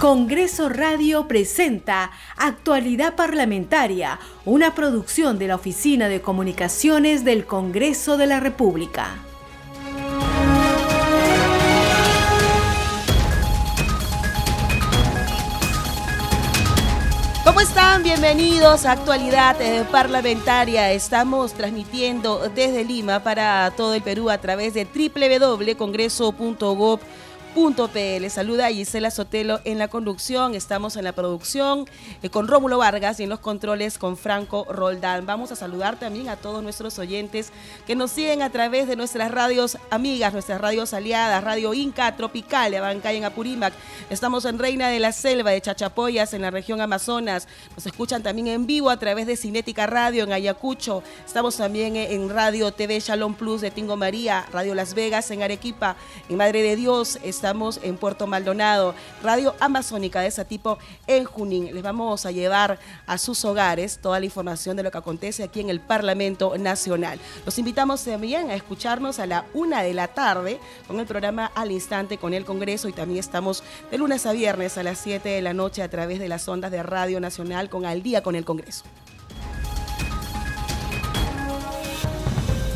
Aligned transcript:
Congreso 0.00 0.68
Radio 0.68 1.28
presenta 1.28 2.10
Actualidad 2.36 3.14
Parlamentaria, 3.14 4.18
una 4.44 4.74
producción 4.74 5.38
de 5.38 5.46
la 5.48 5.54
Oficina 5.54 6.08
de 6.08 6.20
Comunicaciones 6.20 7.24
del 7.24 7.46
Congreso 7.46 8.16
de 8.16 8.26
la 8.26 8.40
República. 8.40 9.14
¿Cómo 17.44 17.60
están? 17.60 18.02
Bienvenidos 18.02 18.84
a 18.84 18.92
Actualidad 18.92 19.62
eh, 19.62 19.84
Parlamentaria. 19.90 20.92
Estamos 20.92 21.54
transmitiendo 21.54 22.50
desde 22.54 22.84
Lima 22.84 23.22
para 23.22 23.72
todo 23.76 23.94
el 23.94 24.02
Perú 24.02 24.28
a 24.28 24.38
través 24.38 24.74
de 24.74 24.86
www.congreso.gov 24.86 27.00
.pl. 27.54 28.30
Saluda 28.30 28.66
a 28.66 28.70
Gisela 28.70 29.10
Sotelo 29.12 29.60
en 29.64 29.78
la 29.78 29.86
conducción. 29.86 30.54
Estamos 30.54 30.96
en 30.96 31.04
la 31.04 31.12
producción 31.12 31.86
eh, 32.22 32.28
con 32.28 32.48
Rómulo 32.48 32.78
Vargas 32.78 33.20
y 33.20 33.22
en 33.22 33.28
los 33.28 33.38
controles 33.38 33.96
con 33.96 34.16
Franco 34.16 34.66
Roldán. 34.68 35.24
Vamos 35.24 35.52
a 35.52 35.56
saludar 35.56 35.98
también 35.98 36.28
a 36.28 36.36
todos 36.36 36.64
nuestros 36.64 36.98
oyentes 36.98 37.52
que 37.86 37.94
nos 37.94 38.10
siguen 38.10 38.42
a 38.42 38.50
través 38.50 38.88
de 38.88 38.96
nuestras 38.96 39.30
radios 39.30 39.78
amigas, 39.90 40.32
nuestras 40.32 40.60
radios 40.60 40.92
aliadas, 40.94 41.44
Radio 41.44 41.74
Inca 41.74 42.16
Tropical 42.16 42.72
de 42.72 42.78
Abancay 42.78 43.18
en 43.18 43.24
Apurímac. 43.24 43.72
Estamos 44.10 44.44
en 44.46 44.58
Reina 44.58 44.88
de 44.88 44.98
la 44.98 45.12
Selva 45.12 45.52
de 45.52 45.60
Chachapoyas 45.60 46.34
en 46.34 46.42
la 46.42 46.50
región 46.50 46.80
Amazonas. 46.80 47.46
Nos 47.76 47.86
escuchan 47.86 48.22
también 48.24 48.48
en 48.48 48.66
vivo 48.66 48.90
a 48.90 48.98
través 48.98 49.28
de 49.28 49.36
Cinética 49.36 49.86
Radio 49.86 50.24
en 50.24 50.32
Ayacucho. 50.32 51.04
Estamos 51.24 51.56
también 51.56 51.94
en 51.94 52.28
Radio 52.30 52.72
TV 52.72 52.98
Shalom 52.98 53.34
Plus 53.34 53.60
de 53.60 53.70
Tingo 53.70 53.96
María, 53.96 54.44
Radio 54.52 54.74
Las 54.74 54.94
Vegas 54.94 55.30
en 55.30 55.42
Arequipa, 55.42 55.94
en 56.28 56.36
Madre 56.36 56.62
de 56.62 56.74
Dios. 56.74 57.20
Estamos 57.22 57.43
en 57.82 57.98
Puerto 57.98 58.26
Maldonado, 58.26 58.94
Radio 59.22 59.54
Amazónica 59.60 60.22
de 60.22 60.28
ese 60.28 60.46
tipo 60.46 60.78
en 61.06 61.24
Junín. 61.24 61.74
Les 61.74 61.82
vamos 61.82 62.24
a 62.24 62.30
llevar 62.30 62.78
a 63.06 63.18
sus 63.18 63.44
hogares 63.44 63.98
toda 63.98 64.18
la 64.18 64.24
información 64.24 64.78
de 64.78 64.82
lo 64.82 64.90
que 64.90 64.96
acontece 64.96 65.42
aquí 65.42 65.60
en 65.60 65.68
el 65.68 65.78
Parlamento 65.78 66.56
Nacional. 66.56 67.20
Los 67.44 67.58
invitamos 67.58 68.02
también 68.02 68.50
a 68.50 68.54
escucharnos 68.54 69.18
a 69.18 69.26
la 69.26 69.44
una 69.52 69.82
de 69.82 69.92
la 69.92 70.08
tarde 70.08 70.58
con 70.86 70.98
el 71.00 71.06
programa 71.06 71.52
Al 71.54 71.70
Instante 71.70 72.16
con 72.16 72.32
el 72.32 72.46
Congreso 72.46 72.88
y 72.88 72.92
también 72.92 73.20
estamos 73.20 73.62
de 73.90 73.98
lunes 73.98 74.24
a 74.24 74.32
viernes 74.32 74.78
a 74.78 74.82
las 74.82 74.98
7 75.00 75.28
de 75.28 75.42
la 75.42 75.52
noche 75.52 75.82
a 75.82 75.90
través 75.90 76.20
de 76.20 76.28
las 76.28 76.48
ondas 76.48 76.70
de 76.70 76.82
Radio 76.82 77.20
Nacional 77.20 77.68
con 77.68 77.84
Al 77.84 78.02
Día 78.02 78.22
con 78.22 78.36
el 78.36 78.46
Congreso. 78.46 78.84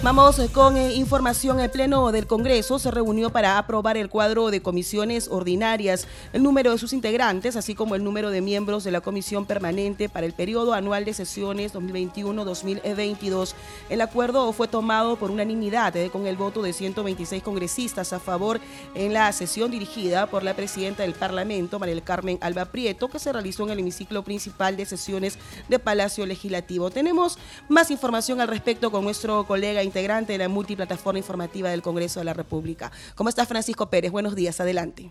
Vamos 0.00 0.41
con 0.52 0.77
eh, 0.77 0.94
información. 0.94 1.58
El 1.58 1.70
Pleno 1.70 2.12
del 2.12 2.28
Congreso 2.28 2.78
se 2.78 2.92
reunió 2.92 3.30
para 3.30 3.58
aprobar 3.58 3.96
el 3.96 4.08
cuadro 4.08 4.52
de 4.52 4.62
comisiones 4.62 5.27
ordinarias, 5.27 6.06
el 6.32 6.44
número 6.44 6.70
de 6.70 6.78
sus 6.78 6.92
integrantes, 6.92 7.56
así 7.56 7.74
como 7.74 7.96
el 7.96 8.04
número 8.04 8.30
de 8.30 8.41
miembros 8.41 8.84
de 8.84 8.92
la 8.92 9.00
comisión 9.00 9.44
permanente 9.44 10.08
para 10.08 10.24
el 10.24 10.34
periodo 10.34 10.72
anual 10.72 11.04
de 11.04 11.14
sesiones 11.14 11.74
2021-2022. 11.74 13.54
El 13.91 14.00
acuerdo 14.00 14.52
fue 14.52 14.69
tomado 14.69 15.16
por 15.16 15.32
unanimidad 15.32 15.96
eh, 15.96 16.10
con 16.10 16.28
el 16.28 16.36
voto 16.36 16.62
de 16.62 16.72
126 16.72 17.42
congresistas 17.42 18.12
a 18.12 18.20
favor 18.20 18.60
en 18.94 19.12
la 19.12 19.32
sesión 19.32 19.72
dirigida 19.72 20.28
por 20.28 20.44
la 20.44 20.54
presidenta 20.54 21.02
del 21.02 21.14
Parlamento, 21.14 21.80
María 21.80 22.00
Carmen 22.02 22.38
Alba 22.41 22.66
Prieto, 22.66 23.08
que 23.08 23.19
se 23.19 23.32
realizó 23.32 23.64
en 23.64 23.70
el 23.70 23.80
hemiciclo 23.80 24.22
principal 24.22 24.76
de 24.76 24.86
sesiones 24.86 25.41
de 25.69 25.80
Palacio 25.80 26.24
Legislativo. 26.24 26.88
Tenemos 26.91 27.36
más 27.69 27.91
información 27.91 28.41
al 28.41 28.46
respecto 28.46 28.92
con 28.92 29.02
nuestro 29.02 29.44
colega 29.44 29.82
integrante 29.89 30.33
de 30.33 30.39
la 30.39 30.48
multiplataforma 30.48 31.19
informativa 31.19 31.70
del 31.70 31.83
Congreso 31.83 32.20
de 32.20 32.25
la 32.25 32.34
República. 32.34 32.92
¿Cómo 33.17 33.28
está 33.28 33.44
Francisco 33.44 33.91
Pérez? 33.91 34.12
Buenos 34.12 34.36
días, 34.36 34.61
adelante. 34.61 35.11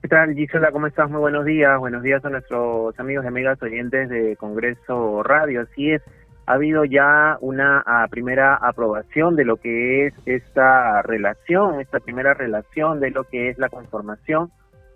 ¿Qué 0.00 0.08
tal, 0.08 0.34
Gisela? 0.34 0.72
¿Cómo 0.72 0.86
estás? 0.86 1.08
Muy 1.10 1.20
buenos 1.20 1.44
días. 1.44 1.78
Buenos 1.78 2.02
días 2.02 2.24
a 2.24 2.30
nuestros 2.30 2.98
amigos 2.98 3.24
y 3.24 3.28
amigas 3.28 3.62
oyentes 3.62 4.08
de 4.08 4.36
Congreso 4.36 5.22
Radio. 5.22 5.60
Así 5.60 5.92
es, 5.92 6.02
ha 6.46 6.54
habido 6.54 6.84
ya 6.84 7.38
una 7.40 7.84
primera 8.10 8.56
aprobación 8.56 9.36
de 9.36 9.44
lo 9.44 9.58
que 9.58 10.06
es 10.06 10.14
esta 10.26 11.02
relación, 11.02 11.80
esta 11.80 12.00
primera 12.00 12.34
relación 12.34 12.98
de 12.98 13.10
lo 13.10 13.24
que 13.24 13.50
es 13.50 13.58
la 13.58 13.68
conformación 13.68 14.50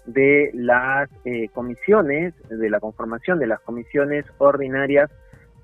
de 0.06 0.51
las 0.55 1.09
eh, 1.25 1.49
comisiones, 1.53 2.35
de 2.49 2.71
la 2.71 2.81
conformación 2.81 3.39
de 3.39 3.47
las 3.47 3.61
comisiones 3.61 4.25
ordinarias 4.39 5.11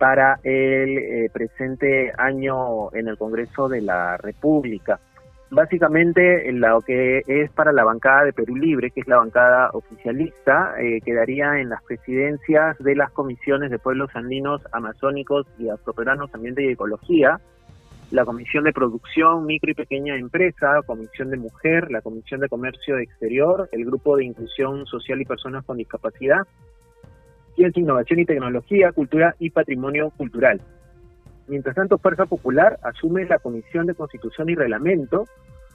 para 0.02 0.40
el 0.42 0.98
eh, 0.98 1.30
presente 1.32 2.10
año 2.18 2.92
en 2.92 3.06
el 3.06 3.16
Congreso 3.16 3.68
de 3.68 3.82
la 3.82 4.16
República. 4.16 4.98
Básicamente 5.48 6.50
lo 6.50 6.80
que 6.80 7.22
es 7.24 7.52
para 7.52 7.70
la 7.70 7.84
bancada 7.84 8.24
de 8.24 8.32
Perú 8.32 8.56
Libre, 8.56 8.90
que 8.90 8.98
es 9.02 9.06
la 9.06 9.18
bancada 9.18 9.70
oficialista, 9.72 10.74
eh, 10.80 11.00
quedaría 11.02 11.60
en 11.60 11.68
las 11.68 11.84
presidencias 11.84 12.76
de 12.80 12.96
las 12.96 13.12
comisiones 13.12 13.70
de 13.70 13.78
pueblos 13.78 14.10
andinos, 14.14 14.60
amazónicos 14.72 15.46
y 15.56 15.68
afroperanos, 15.68 16.34
ambiente 16.34 16.64
y 16.64 16.72
ecología, 16.72 17.38
la 18.10 18.24
Comisión 18.24 18.64
de 18.64 18.72
Producción, 18.72 19.46
Micro 19.46 19.70
y 19.70 19.74
Pequeña 19.74 20.16
Empresa, 20.16 20.80
Comisión 20.84 21.30
de 21.30 21.36
Mujer, 21.36 21.92
la 21.92 22.00
Comisión 22.00 22.40
de 22.40 22.48
Comercio 22.48 22.98
Exterior, 22.98 23.68
el 23.70 23.84
Grupo 23.84 24.16
de 24.16 24.24
Inclusión 24.24 24.84
Social 24.86 25.20
y 25.20 25.26
Personas 25.26 25.64
con 25.64 25.76
Discapacidad, 25.76 26.40
Ciencia, 27.54 27.80
Innovación 27.80 28.20
y 28.20 28.24
Tecnología, 28.24 28.92
Cultura 28.92 29.34
y 29.38 29.50
Patrimonio 29.50 30.10
Cultural. 30.16 30.60
Mientras 31.48 31.74
tanto, 31.74 31.98
Fuerza 31.98 32.26
Popular 32.26 32.78
asume 32.82 33.24
la 33.24 33.38
Comisión 33.38 33.86
de 33.86 33.94
Constitución 33.94 34.48
y 34.48 34.54
Reglamento, 34.54 35.26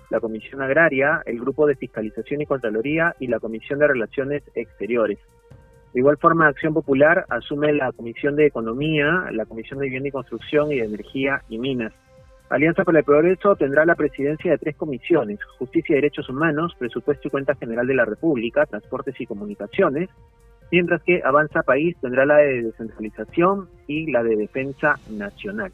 la 0.10 0.20
Comisión 0.20 0.62
Agraria, 0.62 1.22
el 1.26 1.40
Grupo 1.40 1.68
de 1.68 1.76
Fiscalización 1.76 2.42
y 2.42 2.46
Contraloría 2.46 3.16
y 3.20 3.28
la 3.28 3.40
Comisión 3.40 3.80
de 3.80 3.88
Relaciones 3.88 4.44
Exteriores. 4.56 5.20
De 5.94 6.00
igual 6.00 6.18
forma, 6.18 6.48
Acción 6.48 6.74
Popular 6.74 7.26
asume 7.30 7.74
la 7.74 7.92
Comisión 7.92 8.36
de 8.36 8.46
Economía, 8.46 9.30
la 9.32 9.46
Comisión 9.46 9.80
de 9.80 9.86
Vivienda 9.86 10.10
y 10.10 10.12
Construcción 10.12 10.72
y 10.72 10.80
de 10.80 10.86
Energía 10.86 11.42
y 11.50 11.58
Minas. 11.58 11.94
Alianza 12.50 12.86
para 12.86 13.00
el 13.00 13.06
Progreso 13.06 13.56
tendrá 13.56 13.86
la 13.86 13.96
presidencia 13.96 14.52
de 14.52 14.58
tres 14.58 14.76
comisiones, 14.78 15.44
Justicia 15.60 15.94
y 15.94 15.96
Derechos 15.96 16.30
Humanos, 16.30 16.74
Presupuesto 16.80 17.28
y 17.28 17.32
Cuenta 17.32 17.56
General 17.56 17.86
de 17.86 17.96
la 17.96 18.06
República, 18.06 18.66
Transportes 18.66 19.20
y 19.20 19.26
Comunicaciones, 19.26 20.10
mientras 20.72 21.02
que 21.04 21.22
Avanza 21.24 21.64
País 21.64 21.96
tendrá 22.02 22.26
la 22.26 22.38
de 22.38 22.64
descentralización 22.64 23.70
y 23.88 24.12
la 24.12 24.24
de 24.24 24.36
defensa 24.36 25.00
nacional. 25.10 25.72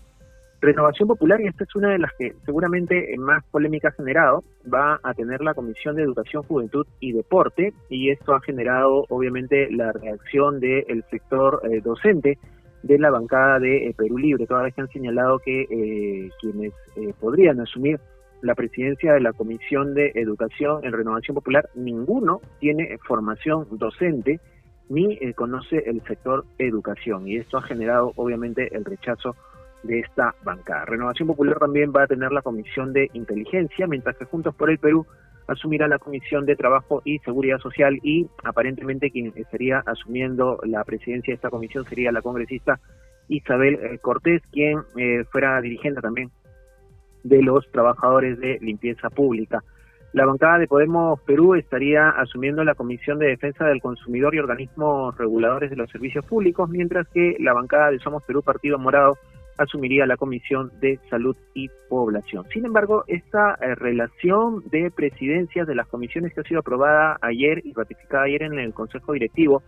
Renovación 0.64 1.10
Popular, 1.10 1.42
y 1.42 1.48
esta 1.48 1.66
es 1.66 1.76
una 1.76 1.90
de 1.90 2.00
las 2.00 2.14
que 2.18 2.32
seguramente 2.46 3.14
más 3.18 3.44
polémica 3.52 3.90
ha 3.90 3.92
generado, 3.92 4.46
va 4.74 4.98
a 5.04 5.14
tener 5.14 5.42
la 5.42 5.54
Comisión 5.54 5.98
de 5.98 6.04
Educación, 6.04 6.44
Juventud 6.44 6.88
y 7.02 7.12
Deporte, 7.12 7.74
y 7.90 8.12
esto 8.12 8.34
ha 8.34 8.40
generado 8.40 9.06
obviamente 9.10 9.70
la 9.72 9.92
reacción 9.92 10.62
del 10.62 11.04
sector 11.12 11.60
eh, 11.66 11.82
docente 11.82 12.38
de 12.82 12.98
la 12.98 13.10
bancada 13.10 13.60
de 13.60 13.88
eh, 13.88 13.94
Perú 13.98 14.18
Libre, 14.18 14.48
toda 14.48 14.64
vez 14.64 14.74
que 14.74 14.80
han 14.80 14.88
señalado 14.88 15.40
que 15.40 15.64
eh, 15.64 16.30
quienes 16.40 16.72
podrían 17.20 17.60
asumir 17.60 18.00
la 18.42 18.56
presidencia 18.56 19.14
de 19.14 19.20
la 19.20 19.34
Comisión 19.34 19.94
de 19.94 20.14
Educación 20.16 20.86
en 20.86 20.94
Renovación 20.94 21.36
Popular, 21.36 21.70
ninguno 21.76 22.40
tiene 22.62 22.98
formación 23.06 23.68
docente 23.72 24.40
ni 24.94 25.18
eh, 25.20 25.34
conoce 25.34 25.84
el 25.88 26.04
sector 26.04 26.46
educación 26.60 27.28
y 27.28 27.38
esto 27.38 27.58
ha 27.58 27.64
generado 27.64 28.14
obviamente 28.16 28.76
el 28.76 28.86
rechazo 28.86 29.36
de 29.82 30.00
esta 30.00 30.36
bancada. 30.44 30.86
Renovación 30.86 31.28
Popular 31.28 31.58
también 31.58 31.92
va 31.92 32.04
a 32.04 32.08
tener 32.08 32.32
la 32.32 32.44
Comisión 32.44 32.94
de 32.94 33.10
Inteligencia, 33.14 33.88
mientras 33.88 34.16
que 34.18 34.26
Juntos 34.26 34.54
por 34.56 34.70
el 34.70 34.78
Perú 34.78 35.06
asumirá 35.48 35.88
la 35.88 35.98
Comisión 35.98 36.46
de 36.46 36.56
Trabajo 36.56 37.02
y 37.04 37.18
Seguridad 37.20 37.58
Social 37.58 38.00
y 38.04 38.28
aparentemente 38.44 39.10
quien 39.10 39.34
estaría 39.36 39.80
asumiendo 39.80 40.60
la 40.64 40.84
presidencia 40.84 41.32
de 41.32 41.36
esta 41.36 41.50
comisión 41.50 41.86
sería 41.86 42.12
la 42.12 42.22
congresista 42.22 42.80
Isabel 43.28 43.80
eh, 43.82 43.98
Cortés, 44.00 44.44
quien 44.52 44.84
eh, 44.96 45.24
fuera 45.32 45.60
dirigente 45.60 46.02
también 46.02 46.30
de 47.24 47.42
los 47.42 47.70
trabajadores 47.72 48.40
de 48.40 48.60
limpieza 48.62 49.10
pública. 49.10 49.64
La 50.14 50.28
bancada 50.28 50.60
de 50.60 50.68
Podemos 50.68 51.20
Perú 51.22 51.56
estaría 51.56 52.10
asumiendo 52.10 52.64
la 52.64 52.76
Comisión 52.76 53.18
de 53.18 53.30
Defensa 53.30 53.66
del 53.66 53.82
Consumidor 53.82 54.36
y 54.36 54.40
organismos 54.40 55.18
reguladores 55.18 55.72
de 55.72 55.76
los 55.76 55.90
servicios 55.90 56.24
públicos, 56.24 56.70
mientras 56.70 57.08
que 57.08 57.36
la 57.40 57.52
bancada 57.52 57.90
de 57.90 57.98
Somos 57.98 58.22
Perú 58.22 58.44
Partido 58.44 58.78
Morado 58.78 59.18
asumiría 59.58 60.06
la 60.06 60.16
Comisión 60.16 60.72
de 60.80 61.00
Salud 61.10 61.36
y 61.56 61.68
Población. 61.90 62.46
Sin 62.54 62.64
embargo, 62.64 63.06
esta 63.08 63.58
eh, 63.60 63.74
relación 63.74 64.64
de 64.70 64.92
presidencias 64.92 65.68
de 65.68 65.74
las 65.74 65.88
comisiones 65.88 66.32
que 66.32 66.42
ha 66.42 66.44
sido 66.44 66.60
aprobada 66.60 67.18
ayer 67.22 67.66
y 67.66 67.74
ratificada 67.74 68.26
ayer 68.26 68.44
en 68.44 68.60
el 68.60 68.72
Consejo 68.72 69.14
Directivo 69.14 69.64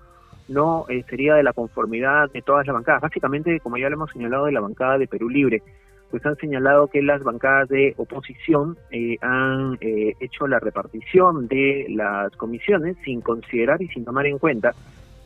no 0.48 0.86
eh, 0.89 1.03
sería 1.09 1.33
de 1.33 1.41
la 1.41 1.53
conformidad 1.53 2.31
de 2.31 2.44
todas 2.44 2.68
las 2.68 2.75
bancadas. 2.75 3.01
Básicamente, 3.01 3.59
como 3.62 3.77
ya 3.77 3.89
lo 3.89 3.95
hemos 3.95 4.12
señalado, 4.12 4.45
de 4.45 4.51
la 4.51 4.62
bancada 4.62 5.00
de 5.00 5.07
Perú 5.07 5.27
Libre 5.27 5.63
pues 6.10 6.25
han 6.25 6.36
señalado 6.38 6.88
que 6.88 7.02
las 7.02 7.24
bancadas 7.24 7.69
de 7.69 7.94
oposición 7.98 8.78
eh, 8.92 9.18
han 9.22 9.78
eh, 9.81 10.13
hecho 10.19 10.48
la 10.48 10.60
repartición 10.60 11.48
de 11.48 11.88
las 11.90 12.31
comisiones 12.38 12.98
sin 13.04 13.22
considerar 13.22 13.81
y 13.81 13.88
sin 13.88 14.06
tomar 14.06 14.25
en 14.25 14.38
cuenta 14.38 14.74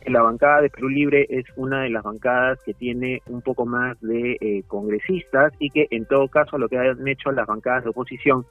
que 0.02 0.10
la 0.10 0.22
bancada 0.22 0.62
de 0.62 0.70
Perú 0.70 0.90
Libre 0.90 1.26
es 1.30 1.46
una 1.56 1.84
de 1.84 1.90
las 1.90 2.04
bancadas 2.04 2.60
que 2.64 2.74
tiene 2.74 3.22
un 3.28 3.42
poco 3.42 3.66
más 3.66 4.00
de 4.02 4.38
eh, 4.40 4.64
congresistas 4.68 5.54
y 5.60 5.70
que 5.70 5.88
en 5.92 6.06
todo 6.06 6.28
caso 6.28 6.58
lo 6.58 6.70
que 6.70 6.78
han 6.78 7.08
hecho 7.08 7.32
las 7.32 7.48
bancadas 7.48 7.84
de 7.84 7.90
oposición 7.90 8.46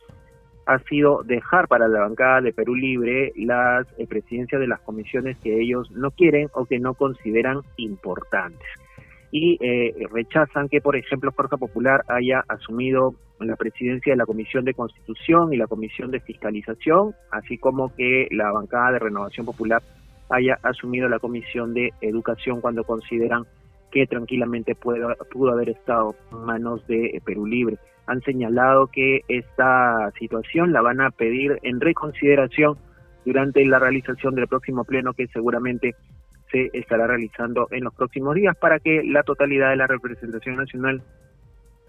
ha 0.66 0.78
sido 0.80 1.22
dejar 1.22 1.66
para 1.66 1.88
la 1.88 2.00
bancada 2.00 2.42
de 2.42 2.52
Perú 2.52 2.74
Libre 2.74 3.32
las 3.36 3.86
eh, 3.96 4.06
presidencias 4.06 4.60
de 4.60 4.66
las 4.66 4.80
comisiones 4.80 5.38
que 5.38 5.58
ellos 5.60 5.90
no 5.92 6.10
quieren 6.10 6.48
o 6.52 6.66
que 6.66 6.78
no 6.78 6.92
consideran 6.92 7.62
importantes. 7.78 8.68
Y 9.30 9.58
eh, 9.60 9.94
rechazan 10.10 10.68
que, 10.68 10.80
por 10.80 10.96
ejemplo, 10.96 11.32
Fuerza 11.32 11.56
Popular 11.56 12.02
haya 12.08 12.44
asumido 12.48 13.14
la 13.40 13.56
presidencia 13.56 14.12
de 14.12 14.16
la 14.16 14.26
Comisión 14.26 14.64
de 14.64 14.74
Constitución 14.74 15.52
y 15.52 15.56
la 15.56 15.66
Comisión 15.66 16.10
de 16.10 16.20
Fiscalización, 16.20 17.14
así 17.30 17.58
como 17.58 17.94
que 17.94 18.28
la 18.30 18.50
bancada 18.52 18.92
de 18.92 18.98
Renovación 18.98 19.46
Popular 19.46 19.82
haya 20.30 20.58
asumido 20.62 21.08
la 21.08 21.18
Comisión 21.18 21.74
de 21.74 21.92
Educación 22.00 22.60
cuando 22.60 22.84
consideran 22.84 23.44
que 23.90 24.06
tranquilamente 24.06 24.74
pudo, 24.74 25.14
pudo 25.30 25.52
haber 25.52 25.70
estado 25.70 26.14
en 26.32 26.38
manos 26.44 26.86
de 26.86 27.20
Perú 27.24 27.46
Libre. 27.46 27.78
Han 28.06 28.22
señalado 28.22 28.88
que 28.88 29.20
esta 29.28 30.10
situación 30.18 30.72
la 30.72 30.82
van 30.82 31.00
a 31.00 31.10
pedir 31.10 31.58
en 31.62 31.80
reconsideración 31.80 32.76
durante 33.24 33.64
la 33.64 33.78
realización 33.78 34.34
del 34.34 34.48
próximo 34.48 34.84
pleno 34.84 35.12
que 35.12 35.26
seguramente 35.28 35.94
se 36.50 36.70
estará 36.72 37.06
realizando 37.06 37.68
en 37.70 37.84
los 37.84 37.94
próximos 37.94 38.34
días 38.34 38.56
para 38.56 38.78
que 38.78 39.02
la 39.04 39.22
totalidad 39.22 39.70
de 39.70 39.76
la 39.76 39.86
representación 39.86 40.56
nacional 40.56 41.02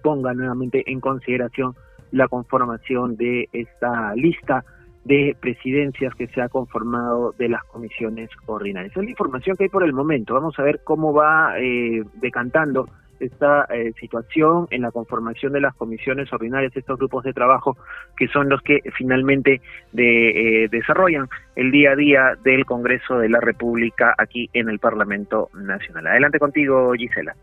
ponga 0.02 0.34
nuevamente 0.34 0.84
en 0.92 1.00
consideración 1.00 1.76
la 2.12 2.28
conformación 2.28 3.16
de 3.16 3.48
esta 3.52 4.14
lista 4.16 4.64
de 5.06 5.36
presidencias 5.40 6.14
que 6.16 6.28
se 6.28 6.42
ha 6.42 6.50
conformado 6.50 7.34
de 7.38 7.50
las 7.50 7.64
comisiones 7.66 8.30
ordinarias. 8.46 8.96
Es 8.96 9.04
la 9.04 9.10
información 9.10 9.56
que 9.56 9.64
hay 9.64 9.70
por 9.70 9.84
el 9.84 9.94
momento. 9.94 10.34
Vamos 10.34 10.58
a 10.60 10.64
ver 10.64 10.82
cómo 10.84 11.14
va 11.14 11.60
eh, 11.60 12.04
decantando 12.16 12.88
esta 13.20 13.66
eh, 13.66 13.94
situación 14.00 14.68
en 14.72 14.82
la 14.82 14.92
conformación 14.92 15.54
de 15.54 15.62
las 15.62 15.76
comisiones 15.76 16.32
ordinarias, 16.32 16.76
estos 16.76 16.98
grupos 16.98 17.24
de 17.24 17.34
trabajo 17.34 17.78
que 18.18 18.28
son 18.28 18.50
los 18.50 18.62
que 18.62 18.82
finalmente 18.98 19.62
de, 19.92 20.64
eh, 20.64 20.68
desarrollan 20.70 21.28
el 21.56 21.72
día 21.72 21.92
a 21.92 21.96
día 21.96 22.38
del 22.44 22.66
Congreso 22.66 23.18
de 23.18 23.30
la 23.30 23.40
República 23.40 24.14
aquí 24.18 24.50
en 24.54 24.70
el 24.70 24.80
Parlamento 24.80 25.50
Nacional. 25.54 26.08
Adelante 26.08 26.40
contigo, 26.40 26.94
Gisela. 26.94 27.36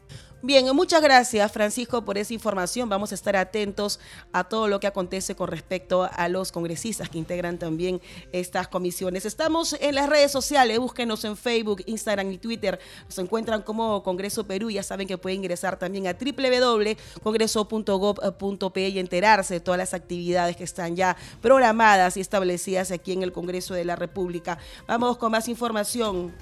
Bien, 0.46 0.64
muchas 0.76 1.02
gracias 1.02 1.50
Francisco 1.50 2.04
por 2.04 2.18
esa 2.18 2.32
información. 2.32 2.88
Vamos 2.88 3.10
a 3.10 3.16
estar 3.16 3.34
atentos 3.34 3.98
a 4.30 4.44
todo 4.44 4.68
lo 4.68 4.78
que 4.78 4.86
acontece 4.86 5.34
con 5.34 5.48
respecto 5.48 6.08
a 6.08 6.28
los 6.28 6.52
congresistas 6.52 7.08
que 7.08 7.18
integran 7.18 7.58
también 7.58 8.00
estas 8.30 8.68
comisiones. 8.68 9.26
Estamos 9.26 9.76
en 9.80 9.96
las 9.96 10.08
redes 10.08 10.30
sociales, 10.30 10.78
búsquenos 10.78 11.24
en 11.24 11.36
Facebook, 11.36 11.82
Instagram 11.86 12.30
y 12.30 12.38
Twitter. 12.38 12.78
Nos 13.06 13.18
encuentran 13.18 13.62
como 13.62 14.04
Congreso 14.04 14.46
Perú. 14.46 14.70
Ya 14.70 14.84
saben 14.84 15.08
que 15.08 15.18
pueden 15.18 15.40
ingresar 15.40 15.80
también 15.80 16.06
a 16.06 16.14
www.congreso.gov.pe 16.14 18.88
y 18.88 19.00
enterarse 19.00 19.54
de 19.54 19.60
todas 19.60 19.78
las 19.78 19.94
actividades 19.94 20.56
que 20.56 20.62
están 20.62 20.94
ya 20.94 21.16
programadas 21.42 22.16
y 22.16 22.20
establecidas 22.20 22.92
aquí 22.92 23.10
en 23.10 23.24
el 23.24 23.32
Congreso 23.32 23.74
de 23.74 23.84
la 23.84 23.96
República. 23.96 24.58
Vamos 24.86 25.16
con 25.16 25.32
más 25.32 25.48
información. 25.48 26.32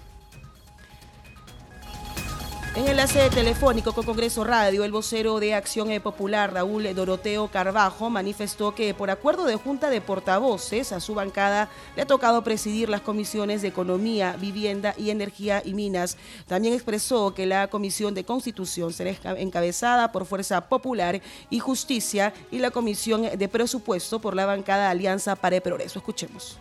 En 2.77 2.89
enlace 2.89 3.31
telefónico 3.31 3.93
con 3.93 4.05
Congreso 4.05 4.43
Radio, 4.43 4.83
el 4.83 4.91
vocero 4.91 5.39
de 5.39 5.55
Acción 5.55 5.89
Popular, 6.03 6.53
Raúl 6.53 6.93
Doroteo 6.93 7.47
Carbajo, 7.47 8.11
manifestó 8.11 8.75
que 8.75 8.93
por 8.95 9.11
acuerdo 9.11 9.45
de 9.45 9.55
Junta 9.55 9.91
de 9.91 10.01
Portavoces 10.01 10.91
a 10.91 10.99
su 10.99 11.15
bancada 11.15 11.69
le 11.95 12.03
ha 12.03 12.07
tocado 12.07 12.43
presidir 12.43 12.89
las 12.89 13.01
comisiones 13.01 13.63
de 13.63 13.69
Economía, 13.69 14.35
Vivienda 14.41 14.93
y 14.99 15.11
Energía 15.11 15.63
y 15.65 15.73
Minas. 15.73 16.19
También 16.49 16.75
expresó 16.75 17.33
que 17.33 17.47
la 17.47 17.69
Comisión 17.69 18.13
de 18.13 18.25
Constitución 18.25 18.93
será 18.93 19.13
encabezada 19.39 20.11
por 20.11 20.27
Fuerza 20.27 20.69
Popular 20.69 21.21
y 21.51 21.61
Justicia 21.61 22.35
y 22.51 22.59
la 22.59 22.73
Comisión 22.73 23.23
de 23.23 23.49
Presupuesto 23.49 24.19
por 24.19 24.35
la 24.35 24.47
bancada 24.47 24.91
Alianza 24.91 25.37
para 25.37 25.55
el 25.55 25.63
Progreso. 25.63 26.01
Escuchemos. 26.01 26.59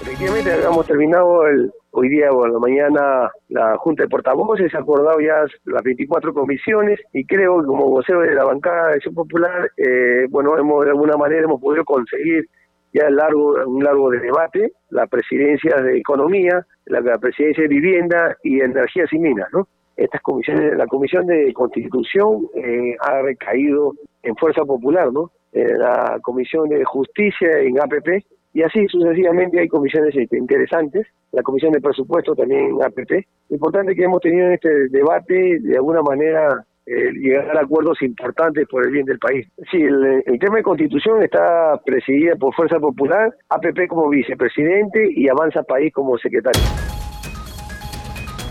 Efectivamente, 0.00 0.54
hemos 0.54 0.86
terminado 0.86 1.46
el, 1.46 1.70
hoy 1.92 2.08
día 2.08 2.32
o 2.32 2.46
la 2.46 2.58
mañana 2.58 3.30
la 3.48 3.76
Junta 3.76 4.02
de 4.02 4.08
Portavoces, 4.08 4.74
ha 4.74 4.78
acordado 4.78 5.20
ya 5.20 5.44
las 5.64 5.82
24 5.82 6.32
comisiones 6.34 6.98
y 7.12 7.24
creo 7.24 7.60
que 7.60 7.66
como 7.66 7.88
vocero 7.88 8.20
de 8.20 8.34
la 8.34 8.44
bancada 8.44 8.88
de 8.88 8.94
Acción 8.94 9.14
Popular, 9.14 9.70
eh, 9.76 10.26
bueno, 10.30 10.58
hemos 10.58 10.84
de 10.84 10.90
alguna 10.90 11.16
manera 11.16 11.44
hemos 11.44 11.60
podido 11.60 11.84
conseguir 11.84 12.46
ya 12.92 13.08
largo, 13.10 13.54
un 13.66 13.84
largo 13.84 14.10
de 14.10 14.20
debate, 14.20 14.72
la 14.90 15.06
presidencia 15.06 15.80
de 15.80 15.98
Economía, 15.98 16.66
la, 16.86 17.18
presidencia 17.18 17.62
de 17.62 17.68
Vivienda 17.68 18.36
y 18.42 18.60
Energías 18.60 19.12
y 19.12 19.18
Minas, 19.18 19.48
¿no? 19.52 19.66
Estas 19.96 20.20
comisiones, 20.22 20.76
la 20.76 20.86
Comisión 20.86 21.26
de 21.26 21.52
Constitución 21.52 22.48
eh, 22.54 22.96
ha 23.00 23.22
recaído 23.22 23.94
en 24.22 24.34
Fuerza 24.36 24.64
Popular, 24.64 25.12
¿no? 25.12 25.30
Eh, 25.52 25.74
la 25.76 26.18
Comisión 26.22 26.68
de 26.68 26.84
Justicia 26.84 27.60
en 27.60 27.78
APP 27.78 28.24
y 28.54 28.62
así 28.62 28.86
sucesivamente 28.88 29.60
hay 29.60 29.68
comisiones 29.68 30.14
este, 30.14 30.36
interesantes, 30.36 31.06
la 31.32 31.42
comisión 31.42 31.72
de 31.72 31.80
presupuesto 31.80 32.34
también 32.34 32.76
APP. 32.82 33.26
Importante 33.50 33.94
que 33.94 34.04
hemos 34.04 34.20
tenido 34.20 34.46
en 34.46 34.52
este 34.52 34.88
debate, 34.88 35.58
de 35.60 35.76
alguna 35.76 36.02
manera, 36.02 36.64
eh, 36.84 37.12
llegar 37.12 37.56
a 37.56 37.60
acuerdos 37.60 38.02
importantes 38.02 38.66
por 38.68 38.84
el 38.84 38.92
bien 38.92 39.06
del 39.06 39.18
país. 39.18 39.46
Sí, 39.70 39.80
el, 39.80 40.38
tema 40.40 40.56
de 40.56 40.62
constitución 40.62 41.22
está 41.22 41.80
presidida 41.84 42.34
por 42.36 42.54
Fuerza 42.54 42.78
Popular, 42.78 43.32
APP 43.48 43.88
como 43.88 44.08
vicepresidente 44.08 45.10
y 45.14 45.28
Avanza 45.28 45.62
País 45.62 45.92
como 45.92 46.18
secretario. 46.18 46.60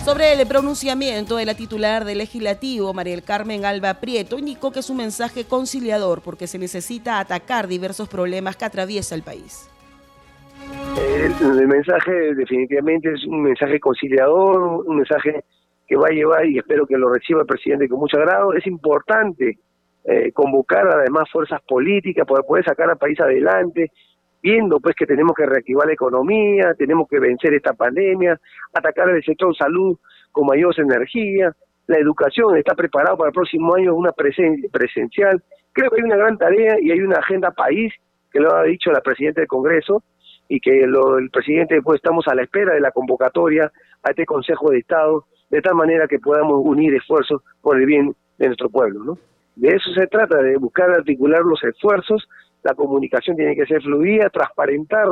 Sobre 0.04 0.34
el 0.34 0.48
pronunciamiento 0.48 1.36
de 1.36 1.46
la 1.46 1.54
titular 1.54 2.06
del 2.06 2.18
legislativo, 2.18 2.92
Mariel 2.92 3.22
Carmen 3.22 3.66
Alba 3.66 3.96
Prieto, 3.96 4.40
indicó 4.40 4.72
que 4.72 4.80
es 4.80 4.90
un 4.90 4.98
mensaje 4.98 5.44
conciliador 5.44 6.22
porque 6.24 6.48
se 6.48 6.58
necesita 6.58 7.20
atacar 7.20 7.68
diversos 7.68 8.10
problemas 8.10 8.56
que 8.58 8.66
atraviesa 8.66 9.14
el 9.14 9.22
país. 9.22 9.70
El, 11.42 11.68
mensaje 11.68 12.36
definitivamente 12.36 13.12
es 13.14 13.26
un 13.26 13.42
mensaje 13.44 13.80
conciliador, 13.80 14.86
un 14.86 14.98
mensaje 14.98 15.44
que 15.88 15.96
va 15.96 16.08
a 16.08 16.14
llevar 16.14 16.46
y 16.46 16.58
espero 16.58 16.86
que 16.86 16.98
lo 16.98 17.12
reciba 17.12 17.42
el 17.42 17.48
presidente 17.48 17.88
con 17.88 18.00
mucho 18.00 18.18
agrado. 18.18 18.54
Es 18.54 18.66
importante 18.68 19.58
eh, 20.06 20.32
convocar 20.34 20.88
además 20.88 21.30
fuerzas 21.32 21.62
políticas 21.68 22.26
para 22.28 22.44
poder 22.44 22.66
sacar 22.66 22.90
al 22.90 22.98
país 22.98 23.20
adelante, 23.20 23.92
viendo 24.42 24.80
pues 24.80 24.96
que 24.96 25.06
tenemos 25.06 25.34
que 25.36 25.46
reactivar 25.46 25.88
la 25.88 25.94
economía, 25.94 26.74
tenemos 26.78 27.08
que 27.08 27.20
vencer 27.20 27.54
esta 27.54 27.74
pandemia, 27.74 28.40
atacar 28.74 29.10
el 29.10 29.24
sector 29.24 29.56
salud 29.56 29.98
con 30.32 30.48
mayor 30.48 30.74
energía, 30.80 31.54
la 31.88 31.98
educación 31.98 32.58
está 32.58 32.74
preparado 32.74 33.18
para 33.18 33.30
el 33.30 33.34
próximo 33.34 33.76
año 33.76 33.96
una 33.96 34.12
presencial. 34.14 35.44
Creo 35.74 35.90
que 35.90 36.02
hay 36.02 36.04
una 36.04 36.18
gran 36.18 36.38
tarea 36.38 36.78
y 36.82 36.92
hay 36.92 37.02
una 37.02 37.18
agenda 37.18 37.52
país 37.52 37.94
que 38.32 38.40
lo 38.40 38.54
ha 38.56 38.64
dicho 38.64 38.92
la 38.92 39.02
presidenta 39.02 39.42
del 39.42 39.48
Congreso, 39.48 40.04
y 40.52 40.60
que 40.60 40.84
el 40.84 41.30
presidente 41.32 41.82
pues 41.82 41.96
estamos 41.96 42.28
a 42.28 42.36
la 42.36 42.44
espera 42.44 42.74
de 42.74 42.82
la 42.82 42.92
convocatoria 42.92 43.72
a 44.04 44.10
este 44.10 44.26
Consejo 44.26 44.70
de 44.70 44.80
Estado 44.80 45.24
de 45.50 45.62
tal 45.62 45.76
manera 45.76 46.10
que 46.10 46.20
podamos 46.20 46.60
unir 46.66 46.94
esfuerzos 46.94 47.42
por 47.62 47.80
el 47.80 47.86
bien 47.86 48.14
de 48.38 48.48
nuestro 48.48 48.70
pueblo, 48.70 49.02
¿no? 49.02 49.18
De 49.56 49.70
eso 49.70 49.90
se 49.94 50.08
trata, 50.08 50.42
de 50.42 50.58
buscar 50.58 50.90
articular 50.92 51.40
los 51.44 51.64
esfuerzos, 51.64 52.28
la 52.64 52.74
comunicación 52.74 53.38
tiene 53.38 53.56
que 53.56 53.66
ser 53.66 53.82
fluida, 53.82 54.30
transparentar 54.30 55.08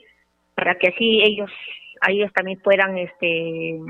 para 0.55 0.77
que 0.77 0.89
así 0.89 1.23
ellos 1.23 1.51
ellos 2.07 2.33
también 2.33 2.61
puedan 2.61 2.99
este 2.99 3.81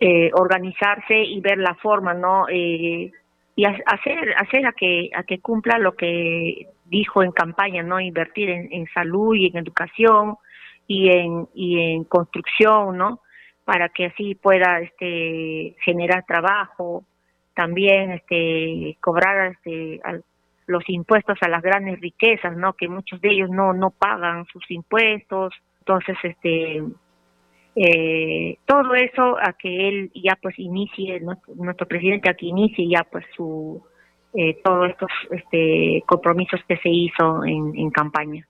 eh, 0.00 0.30
organizarse 0.34 1.22
y 1.22 1.40
ver 1.40 1.58
la 1.58 1.74
forma 1.74 2.14
no 2.14 2.46
eh, 2.48 3.10
y 3.56 3.64
hacer 3.64 4.34
hacer 4.36 4.66
a 4.66 4.72
que 4.72 5.10
a 5.14 5.24
que 5.24 5.40
cumpla 5.40 5.78
lo 5.78 5.92
que 5.92 6.68
dijo 6.86 7.22
en 7.22 7.32
campaña 7.32 7.82
no 7.82 8.00
invertir 8.00 8.50
en, 8.50 8.72
en 8.72 8.86
salud 8.94 9.34
y 9.34 9.48
en 9.48 9.58
educación 9.58 10.36
y 10.90 11.08
en, 11.08 11.46
y 11.54 11.78
en 11.78 12.02
construcción, 12.02 12.98
¿no? 12.98 13.20
Para 13.64 13.90
que 13.90 14.06
así 14.06 14.34
pueda 14.34 14.80
este, 14.80 15.76
generar 15.84 16.24
trabajo, 16.26 17.04
también 17.54 18.10
este, 18.10 18.98
cobrar 19.00 19.52
este, 19.52 20.00
los 20.66 20.82
impuestos 20.88 21.38
a 21.42 21.48
las 21.48 21.62
grandes 21.62 22.00
riquezas, 22.00 22.56
¿no? 22.56 22.72
Que 22.72 22.88
muchos 22.88 23.20
de 23.20 23.30
ellos 23.30 23.50
no, 23.50 23.72
no 23.72 23.90
pagan 23.90 24.46
sus 24.46 24.68
impuestos, 24.68 25.54
entonces 25.78 26.16
este 26.24 26.82
eh, 27.76 28.58
todo 28.66 28.92
eso 28.96 29.36
a 29.40 29.52
que 29.52 29.88
él 29.88 30.10
ya 30.12 30.36
pues 30.42 30.58
inicie 30.58 31.20
nuestro, 31.20 31.86
presidente 31.86 32.28
a 32.28 32.34
que 32.34 32.46
inicie 32.46 32.88
ya 32.88 33.04
pues 33.04 33.24
su 33.36 33.80
eh, 34.34 34.58
todos 34.64 34.90
estos 34.90 35.10
este 35.30 36.02
compromisos 36.04 36.60
que 36.66 36.78
se 36.78 36.88
hizo 36.88 37.44
en, 37.44 37.78
en 37.78 37.90
campaña. 37.90 38.44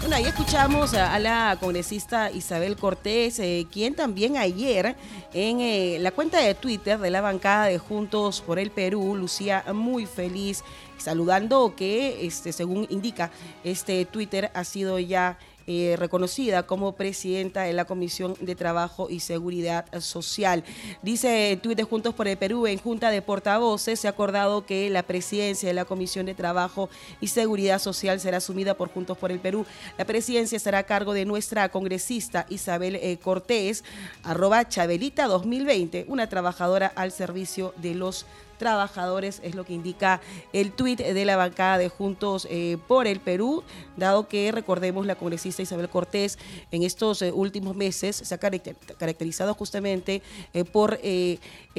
Bueno, 0.00 0.16
ahí 0.16 0.24
escuchamos 0.24 0.94
a, 0.94 1.18
la 1.18 1.58
congresista 1.60 2.30
Isabel 2.30 2.76
Cortés, 2.76 3.38
eh, 3.38 3.66
quien 3.70 3.94
también 3.94 4.38
ayer 4.38 4.96
en 5.34 5.60
eh, 5.60 5.98
la 6.00 6.10
cuenta 6.10 6.38
de 6.38 6.54
Twitter 6.54 6.98
de 6.98 7.10
la 7.10 7.20
bancada 7.20 7.66
de 7.66 7.76
Juntos 7.76 8.40
por 8.40 8.58
el 8.58 8.70
Perú 8.70 9.14
lucía 9.14 9.62
muy 9.74 10.06
feliz, 10.06 10.64
saludando 10.96 11.74
que, 11.76 12.26
este, 12.26 12.54
según 12.54 12.86
indica 12.88 13.30
este 13.62 14.06
Twitter, 14.06 14.50
ha 14.54 14.64
sido 14.64 14.98
ya 14.98 15.38
eh, 15.72 15.94
reconocida 15.96 16.64
como 16.64 16.96
presidenta 16.96 17.62
de 17.62 17.72
la 17.72 17.84
Comisión 17.84 18.34
de 18.40 18.56
Trabajo 18.56 19.08
y 19.08 19.20
Seguridad 19.20 19.86
Social. 20.00 20.64
Dice 21.00 21.60
Twitter 21.62 21.84
Juntos 21.84 22.12
por 22.12 22.26
el 22.26 22.36
Perú, 22.36 22.66
en 22.66 22.80
Junta 22.80 23.10
de 23.10 23.22
Portavoces 23.22 24.00
se 24.00 24.08
ha 24.08 24.10
acordado 24.10 24.66
que 24.66 24.90
la 24.90 25.04
presidencia 25.04 25.68
de 25.68 25.74
la 25.74 25.84
Comisión 25.84 26.26
de 26.26 26.34
Trabajo 26.34 26.90
y 27.20 27.28
Seguridad 27.28 27.78
Social 27.78 28.18
será 28.18 28.38
asumida 28.38 28.74
por 28.74 28.90
Juntos 28.90 29.16
por 29.16 29.30
el 29.30 29.38
Perú. 29.38 29.64
La 29.96 30.04
presidencia 30.04 30.56
estará 30.56 30.78
a 30.78 30.82
cargo 30.82 31.12
de 31.12 31.24
nuestra 31.24 31.68
congresista 31.68 32.46
Isabel 32.48 32.96
eh, 32.96 33.18
Cortés, 33.22 33.84
arroba 34.24 34.68
Chabelita 34.68 35.28
2020, 35.28 36.06
una 36.08 36.28
trabajadora 36.28 36.90
al 36.96 37.12
servicio 37.12 37.74
de 37.76 37.94
los 37.94 38.26
trabajadores, 38.60 39.40
es 39.42 39.54
lo 39.54 39.64
que 39.64 39.72
indica 39.72 40.20
el 40.52 40.70
tuit 40.72 41.00
de 41.00 41.24
la 41.24 41.36
bancada 41.36 41.78
de 41.78 41.88
Juntos 41.88 42.46
eh, 42.50 42.76
por 42.86 43.06
el 43.06 43.18
Perú, 43.18 43.64
dado 43.96 44.28
que 44.28 44.52
recordemos 44.52 45.06
la 45.06 45.14
congresista 45.14 45.62
Isabel 45.62 45.88
Cortés 45.88 46.38
en 46.70 46.82
estos 46.82 47.22
eh, 47.22 47.32
últimos 47.32 47.74
meses 47.74 48.16
se 48.16 48.34
ha 48.34 48.38
caracterizado 48.38 49.54
justamente 49.54 50.22
eh, 50.52 50.64
por 50.64 51.00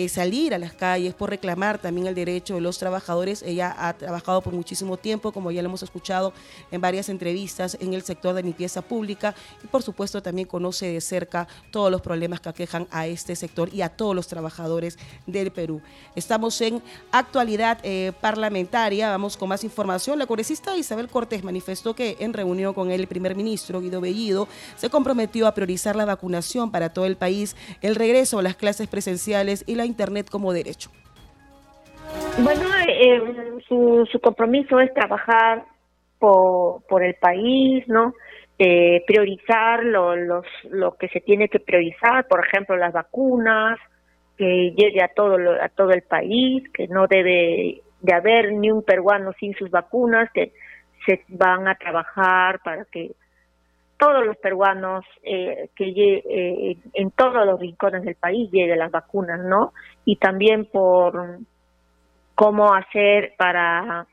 salir 0.09 0.55
a 0.55 0.57
las 0.57 0.73
calles, 0.73 1.13
por 1.13 1.29
reclamar 1.29 1.77
también 1.77 2.07
el 2.07 2.15
derecho 2.15 2.55
de 2.55 2.61
los 2.61 2.79
trabajadores. 2.79 3.43
Ella 3.43 3.75
ha 3.77 3.93
trabajado 3.93 4.41
por 4.41 4.53
muchísimo 4.53 4.97
tiempo, 4.97 5.31
como 5.31 5.51
ya 5.51 5.61
lo 5.61 5.69
hemos 5.69 5.83
escuchado 5.83 6.33
en 6.71 6.81
varias 6.81 7.09
entrevistas 7.09 7.77
en 7.79 7.93
el 7.93 8.01
sector 8.01 8.33
de 8.33 8.41
limpieza 8.41 8.81
pública 8.81 9.35
y 9.63 9.67
por 9.67 9.83
supuesto 9.83 10.21
también 10.21 10.47
conoce 10.47 10.87
de 10.87 11.01
cerca 11.01 11.47
todos 11.69 11.91
los 11.91 12.01
problemas 12.01 12.39
que 12.39 12.49
aquejan 12.49 12.87
a 12.89 13.05
este 13.05 13.35
sector 13.35 13.71
y 13.71 13.83
a 13.83 13.89
todos 13.89 14.15
los 14.15 14.27
trabajadores 14.27 14.97
del 15.27 15.51
Perú. 15.51 15.81
Estamos 16.15 16.59
en 16.61 16.70
actualidad 17.11 17.79
eh, 17.83 18.11
parlamentaria. 18.21 19.09
Vamos 19.09 19.37
con 19.37 19.49
más 19.49 19.63
información. 19.63 20.19
La 20.19 20.27
congresista 20.27 20.77
Isabel 20.77 21.07
Cortés 21.07 21.43
manifestó 21.43 21.95
que 21.95 22.17
en 22.19 22.33
reunión 22.33 22.73
con 22.73 22.91
el 22.91 23.07
primer 23.07 23.35
ministro 23.35 23.81
Guido 23.81 24.01
Bellido 24.01 24.47
se 24.75 24.89
comprometió 24.89 25.47
a 25.47 25.53
priorizar 25.53 25.95
la 25.95 26.05
vacunación 26.05 26.71
para 26.71 26.93
todo 26.93 27.05
el 27.05 27.17
país, 27.17 27.55
el 27.81 27.95
regreso 27.95 28.39
a 28.39 28.43
las 28.43 28.55
clases 28.55 28.87
presenciales 28.87 29.63
y 29.67 29.75
la 29.75 29.85
Internet 29.85 30.29
como 30.29 30.53
derecho. 30.53 30.91
Bueno, 32.43 32.61
eh, 32.87 33.21
su, 33.67 34.19
compromiso 34.21 34.79
es 34.79 34.93
trabajar 34.93 35.65
por, 36.19 36.83
por 36.87 37.03
el 37.03 37.15
país, 37.15 37.87
¿no? 37.87 38.13
Eh, 38.59 39.03
priorizar 39.07 39.83
lo, 39.83 40.15
los, 40.15 40.45
lo 40.69 40.95
que 40.95 41.07
se 41.09 41.19
tiene 41.19 41.49
que 41.49 41.59
priorizar, 41.59 42.27
por 42.27 42.45
ejemplo, 42.45 42.77
las 42.77 42.93
vacunas, 42.93 43.79
que 44.41 44.73
llegue 44.75 45.03
a 45.03 45.09
todo 45.09 45.37
a 45.61 45.69
todo 45.69 45.91
el 45.91 46.01
país, 46.01 46.67
que 46.73 46.87
no 46.87 47.05
debe 47.05 47.83
de 47.99 48.13
haber 48.13 48.53
ni 48.53 48.71
un 48.71 48.81
peruano 48.81 49.33
sin 49.33 49.53
sus 49.53 49.69
vacunas, 49.69 50.31
que 50.33 50.51
se 51.05 51.23
van 51.27 51.67
a 51.67 51.75
trabajar 51.75 52.59
para 52.63 52.85
que 52.85 53.11
todos 53.99 54.25
los 54.25 54.35
peruanos 54.37 55.05
eh, 55.21 55.69
que 55.75 55.85
eh, 55.85 56.77
en 56.93 57.11
todos 57.11 57.45
los 57.45 57.59
rincones 57.59 58.03
del 58.03 58.15
país 58.15 58.49
lleguen 58.51 58.79
las 58.79 58.89
vacunas, 58.89 59.41
¿no? 59.41 59.73
Y 60.05 60.15
también 60.15 60.65
por 60.65 61.37
cómo 62.33 62.73
hacer 62.73 63.35
para 63.37 64.07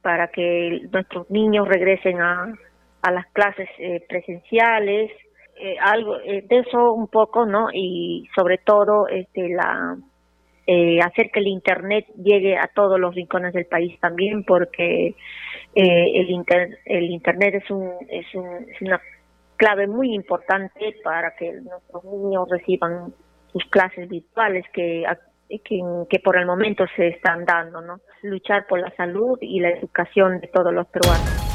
para 0.00 0.28
que 0.28 0.80
nuestros 0.90 1.30
niños 1.30 1.68
regresen 1.68 2.22
a, 2.22 2.54
a 3.02 3.10
las 3.10 3.26
clases 3.34 3.68
eh, 3.78 4.02
presenciales, 4.08 5.10
eh, 5.56 5.76
algo 5.80 6.16
eh, 6.20 6.44
de 6.48 6.58
eso 6.58 6.92
un 6.92 7.08
poco, 7.08 7.46
¿no? 7.46 7.68
Y 7.72 8.28
sobre 8.34 8.58
todo 8.58 9.06
este 9.08 9.48
la 9.50 9.96
eh, 10.66 10.98
hacer 11.00 11.30
que 11.30 11.40
el 11.40 11.46
internet 11.46 12.06
llegue 12.16 12.56
a 12.56 12.68
todos 12.74 12.98
los 12.98 13.14
rincones 13.14 13.52
del 13.52 13.66
país 13.66 13.98
también, 14.00 14.44
porque 14.44 15.14
el 15.74 16.30
inter, 16.30 16.78
el 16.84 17.04
internet 17.10 17.56
es 17.56 17.70
un, 17.70 17.90
es 18.08 18.26
un 18.34 18.46
es 18.68 18.80
una 18.80 19.00
clave 19.56 19.86
muy 19.86 20.14
importante 20.14 20.96
para 21.02 21.34
que 21.36 21.52
nuestros 21.52 22.04
niños 22.04 22.48
reciban 22.50 23.12
sus 23.52 23.64
clases 23.66 24.08
virtuales 24.08 24.64
que 24.72 25.04
que, 25.48 25.80
que 26.08 26.18
por 26.18 26.36
el 26.38 26.46
momento 26.46 26.84
se 26.96 27.08
están 27.08 27.44
dando, 27.44 27.80
¿no? 27.80 28.00
Luchar 28.22 28.66
por 28.66 28.80
la 28.80 28.90
salud 28.96 29.38
y 29.40 29.60
la 29.60 29.70
educación 29.70 30.40
de 30.40 30.48
todos 30.48 30.72
los 30.72 30.86
peruanos. 30.88 31.53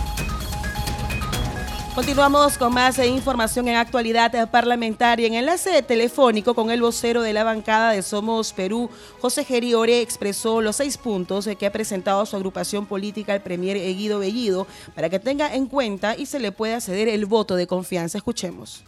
Continuamos 1.99 2.57
con 2.57 2.73
más 2.73 2.97
información 3.05 3.67
en 3.67 3.75
actualidad 3.75 4.49
parlamentaria. 4.49 5.27
En 5.27 5.33
enlace 5.33 5.83
telefónico 5.83 6.53
con 6.53 6.71
el 6.71 6.79
vocero 6.79 7.21
de 7.21 7.33
la 7.33 7.43
bancada 7.43 7.91
de 7.91 8.01
Somos 8.03 8.53
Perú, 8.53 8.89
José 9.19 9.43
Geriore 9.43 9.99
expresó 9.99 10.61
los 10.61 10.77
seis 10.77 10.97
puntos 10.97 11.49
que 11.59 11.65
ha 11.65 11.73
presentado 11.73 12.25
su 12.25 12.37
agrupación 12.37 12.85
política 12.85 13.33
al 13.33 13.41
premier 13.41 13.75
Guido 13.75 14.19
Bellido 14.19 14.65
para 14.95 15.09
que 15.09 15.19
tenga 15.19 15.53
en 15.53 15.65
cuenta 15.65 16.15
y 16.15 16.25
se 16.25 16.39
le 16.39 16.53
pueda 16.53 16.79
ceder 16.79 17.09
el 17.09 17.25
voto 17.25 17.57
de 17.57 17.67
confianza. 17.67 18.17
Escuchemos. 18.17 18.85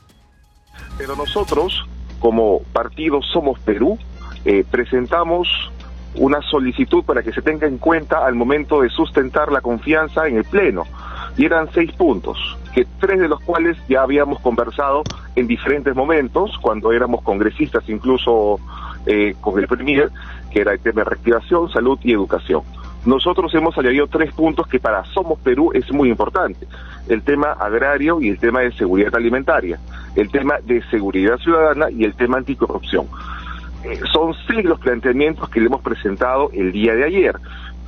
Pero 0.97 1.13
nosotros, 1.17 1.85
como 2.21 2.61
partido 2.71 3.21
Somos 3.21 3.59
Perú, 3.59 3.99
eh, 4.45 4.63
presentamos 4.71 5.49
una 6.15 6.41
solicitud 6.43 7.03
para 7.03 7.23
que 7.23 7.33
se 7.33 7.41
tenga 7.41 7.67
en 7.67 7.77
cuenta 7.77 8.25
al 8.25 8.35
momento 8.35 8.79
de 8.79 8.89
sustentar 8.89 9.51
la 9.51 9.59
confianza 9.59 10.29
en 10.29 10.37
el 10.37 10.45
Pleno. 10.45 10.85
Y 11.37 11.45
eran 11.45 11.69
seis 11.73 11.91
puntos 11.91 12.37
que 12.73 12.85
tres 12.99 13.19
de 13.19 13.27
los 13.27 13.39
cuales 13.41 13.77
ya 13.87 14.01
habíamos 14.01 14.39
conversado 14.39 15.03
en 15.35 15.47
diferentes 15.47 15.95
momentos, 15.95 16.57
cuando 16.59 16.91
éramos 16.91 17.21
congresistas 17.23 17.83
incluso 17.87 18.59
eh, 19.05 19.35
con 19.41 19.59
el 19.59 19.67
Premier, 19.67 20.09
que 20.51 20.61
era 20.61 20.73
el 20.73 20.79
tema 20.79 21.03
de 21.03 21.09
reactivación, 21.09 21.69
salud 21.71 21.99
y 22.03 22.13
educación. 22.13 22.61
Nosotros 23.05 23.53
hemos 23.55 23.75
añadido 23.77 24.07
tres 24.07 24.31
puntos 24.31 24.67
que 24.67 24.79
para 24.79 25.03
Somos 25.05 25.39
Perú 25.39 25.71
es 25.73 25.91
muy 25.91 26.09
importante. 26.09 26.67
El 27.07 27.23
tema 27.23 27.53
agrario 27.53 28.21
y 28.21 28.29
el 28.29 28.37
tema 28.37 28.59
de 28.59 28.71
seguridad 28.73 29.15
alimentaria, 29.15 29.79
el 30.15 30.29
tema 30.29 30.55
de 30.63 30.83
seguridad 30.89 31.37
ciudadana 31.37 31.89
y 31.89 32.03
el 32.03 32.13
tema 32.13 32.37
anticorrupción. 32.37 33.07
Eh, 33.83 33.99
son 34.13 34.35
seis 34.47 34.63
los 34.63 34.79
planteamientos 34.79 35.49
que 35.49 35.59
le 35.59 35.65
hemos 35.65 35.81
presentado 35.81 36.51
el 36.53 36.71
día 36.71 36.93
de 36.93 37.05
ayer. 37.05 37.35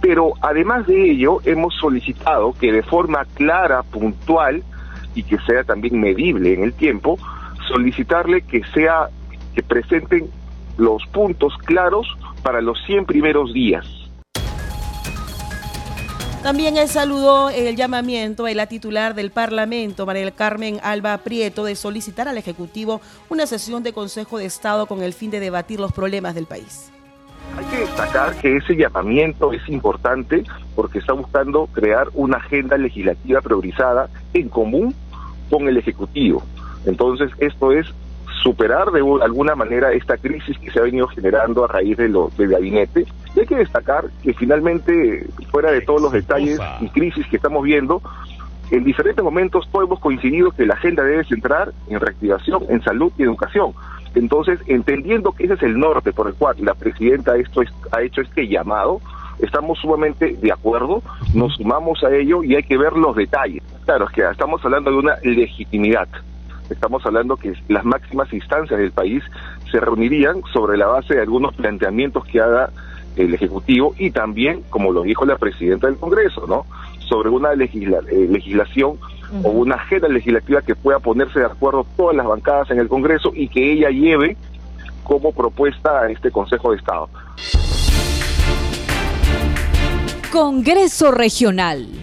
Pero 0.01 0.33
además 0.41 0.87
de 0.87 1.11
ello, 1.11 1.39
hemos 1.45 1.75
solicitado 1.75 2.53
que 2.53 2.71
de 2.71 2.81
forma 2.81 3.23
clara, 3.35 3.83
puntual, 3.83 4.63
y 5.15 5.23
que 5.23 5.37
sea 5.39 5.63
también 5.63 5.99
medible 5.99 6.53
en 6.53 6.63
el 6.63 6.73
tiempo, 6.73 7.17
solicitarle 7.67 8.41
que 8.41 8.63
sea 8.73 9.09
que 9.55 9.63
presenten 9.63 10.29
los 10.77 11.05
puntos 11.07 11.53
claros 11.65 12.07
para 12.41 12.61
los 12.61 12.77
100 12.85 13.05
primeros 13.05 13.53
días. 13.53 13.85
También 16.43 16.75
él 16.75 16.89
saludó 16.89 17.49
el 17.49 17.73
llamamiento 17.77 18.43
de 18.43 18.53
la 18.53 18.67
titular 18.67 19.15
del 19.15 19.31
Parlamento, 19.31 20.05
María 20.05 20.29
Carmen 20.31 20.77
Alba 20.83 21.17
Prieto, 21.19 21.63
de 21.63 21.75
solicitar 21.75 22.27
al 22.27 22.37
Ejecutivo 22.37 22.99
una 23.29 23.45
sesión 23.45 23.81
de 23.81 23.93
Consejo 23.93 24.39
de 24.39 24.45
Estado 24.45 24.85
con 24.85 25.01
el 25.01 25.13
fin 25.13 25.31
de 25.31 25.39
debatir 25.39 25.79
los 25.79 25.93
problemas 25.93 26.35
del 26.35 26.45
país. 26.45 26.91
Hay 27.57 27.65
que 27.65 27.77
destacar 27.77 28.35
que 28.37 28.57
ese 28.57 28.75
llamamiento 28.75 29.53
es 29.53 29.67
importante 29.69 30.43
porque 30.75 30.99
está 30.99 31.13
buscando 31.13 31.67
crear 31.67 32.07
una 32.13 32.37
agenda 32.37 32.77
legislativa 32.77 33.41
priorizada 33.41 34.09
en 34.33 34.49
común 34.49 34.95
con 35.49 35.67
el 35.67 35.77
Ejecutivo. 35.77 36.43
Entonces, 36.85 37.31
esto 37.39 37.71
es 37.71 37.87
superar 38.41 38.91
de 38.91 38.99
alguna 39.21 39.55
manera 39.55 39.93
esta 39.93 40.17
crisis 40.17 40.57
que 40.59 40.69
se 40.69 40.79
ha 40.79 40.83
venido 40.83 41.07
generando 41.07 41.63
a 41.63 41.67
raíz 41.67 41.95
de 41.97 42.09
lo, 42.09 42.29
del 42.37 42.49
gabinete. 42.49 43.05
Y 43.35 43.39
hay 43.39 43.45
que 43.45 43.55
destacar 43.55 44.05
que 44.21 44.33
finalmente, 44.33 45.25
fuera 45.49 45.71
de 45.71 45.81
todos 45.81 46.01
los 46.01 46.11
detalles 46.11 46.59
y 46.81 46.89
crisis 46.89 47.25
que 47.27 47.37
estamos 47.37 47.63
viendo, 47.63 48.01
en 48.73 48.83
diferentes 48.83 49.23
momentos 49.23 49.69
todos 49.71 49.85
hemos 49.85 49.99
coincidido 49.99 50.49
que 50.49 50.65
la 50.65 50.73
agenda 50.73 51.03
debe 51.03 51.23
centrar 51.25 51.71
en 51.89 51.99
reactivación, 51.99 52.63
en 52.69 52.81
salud 52.81 53.13
y 53.19 53.21
educación. 53.21 53.73
Entonces, 54.15 54.59
entendiendo 54.65 55.31
que 55.31 55.43
ese 55.43 55.53
es 55.53 55.61
el 55.61 55.77
norte 55.77 56.11
por 56.11 56.27
el 56.27 56.33
cual 56.33 56.55
la 56.59 56.73
presidenta 56.73 57.35
esto 57.35 57.61
ha 57.91 58.01
hecho 58.01 58.21
este 58.21 58.47
llamado, 58.47 58.99
estamos 59.39 59.77
sumamente 59.77 60.35
de 60.41 60.51
acuerdo, 60.51 61.03
nos 61.35 61.53
sumamos 61.53 62.03
a 62.03 62.15
ello 62.15 62.43
y 62.43 62.55
hay 62.55 62.63
que 62.63 62.79
ver 62.79 62.93
los 62.93 63.15
detalles. 63.15 63.61
Claro, 63.85 64.05
es 64.05 64.11
que 64.11 64.23
estamos 64.23 64.65
hablando 64.65 64.89
de 64.89 64.97
una 64.97 65.17
legitimidad. 65.23 66.07
Estamos 66.71 67.05
hablando 67.05 67.37
que 67.37 67.53
las 67.67 67.85
máximas 67.85 68.33
instancias 68.33 68.79
del 68.79 68.91
país 68.91 69.23
se 69.71 69.79
reunirían 69.79 70.41
sobre 70.51 70.77
la 70.77 70.87
base 70.87 71.13
de 71.13 71.21
algunos 71.21 71.53
planteamientos 71.53 72.25
que 72.25 72.41
haga 72.41 72.71
el 73.15 73.33
Ejecutivo 73.35 73.93
y 73.99 74.09
también, 74.09 74.63
como 74.71 74.91
lo 74.91 75.03
dijo 75.03 75.25
la 75.25 75.37
presidenta 75.37 75.85
del 75.85 75.97
Congreso, 75.97 76.47
¿no? 76.47 76.65
Sobre 77.07 77.29
una 77.29 77.53
eh, 77.53 78.27
legislación 78.29 78.97
o 79.43 79.49
una 79.49 79.75
agenda 79.75 80.07
legislativa 80.07 80.61
que 80.61 80.75
pueda 80.75 80.99
ponerse 80.99 81.39
de 81.39 81.45
acuerdo 81.45 81.85
todas 81.97 82.15
las 82.15 82.25
bancadas 82.25 82.69
en 82.71 82.79
el 82.79 82.87
Congreso 82.87 83.31
y 83.33 83.47
que 83.47 83.73
ella 83.73 83.89
lleve 83.89 84.37
como 85.03 85.31
propuesta 85.31 86.01
a 86.01 86.11
este 86.11 86.31
Consejo 86.31 86.71
de 86.71 86.77
Estado. 86.77 87.09
Congreso 90.31 91.11
Regional. 91.11 92.02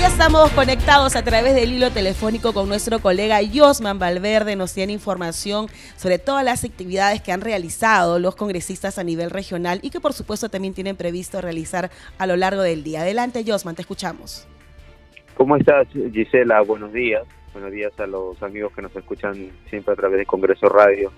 Y 0.00 0.02
estamos 0.02 0.50
conectados 0.52 1.14
a 1.14 1.22
través 1.22 1.54
del 1.54 1.74
hilo 1.74 1.90
telefónico 1.90 2.54
con 2.54 2.70
nuestro 2.70 3.00
colega 3.00 3.38
Josman 3.52 3.98
Valverde. 3.98 4.56
Nos 4.56 4.72
tiene 4.72 4.94
información 4.94 5.66
sobre 5.96 6.18
todas 6.18 6.42
las 6.42 6.64
actividades 6.64 7.20
que 7.20 7.32
han 7.32 7.42
realizado 7.42 8.18
los 8.18 8.34
congresistas 8.34 8.96
a 8.96 9.04
nivel 9.04 9.28
regional 9.28 9.78
y 9.82 9.90
que 9.90 10.00
por 10.00 10.14
supuesto 10.14 10.48
también 10.48 10.72
tienen 10.72 10.96
previsto 10.96 11.42
realizar 11.42 11.90
a 12.16 12.26
lo 12.26 12.36
largo 12.36 12.62
del 12.62 12.82
día. 12.82 13.02
Adelante 13.02 13.44
Josman, 13.46 13.74
te 13.74 13.82
escuchamos. 13.82 14.48
¿Cómo 15.34 15.54
estás 15.56 15.86
Gisela? 16.14 16.62
Buenos 16.62 16.94
días. 16.94 17.24
Buenos 17.52 17.70
días 17.70 17.92
a 18.00 18.06
los 18.06 18.42
amigos 18.42 18.72
que 18.72 18.80
nos 18.80 18.96
escuchan 18.96 19.50
siempre 19.68 19.92
a 19.92 19.96
través 19.96 20.18
de 20.18 20.24
Congreso 20.24 20.70
Radio. 20.70 21.12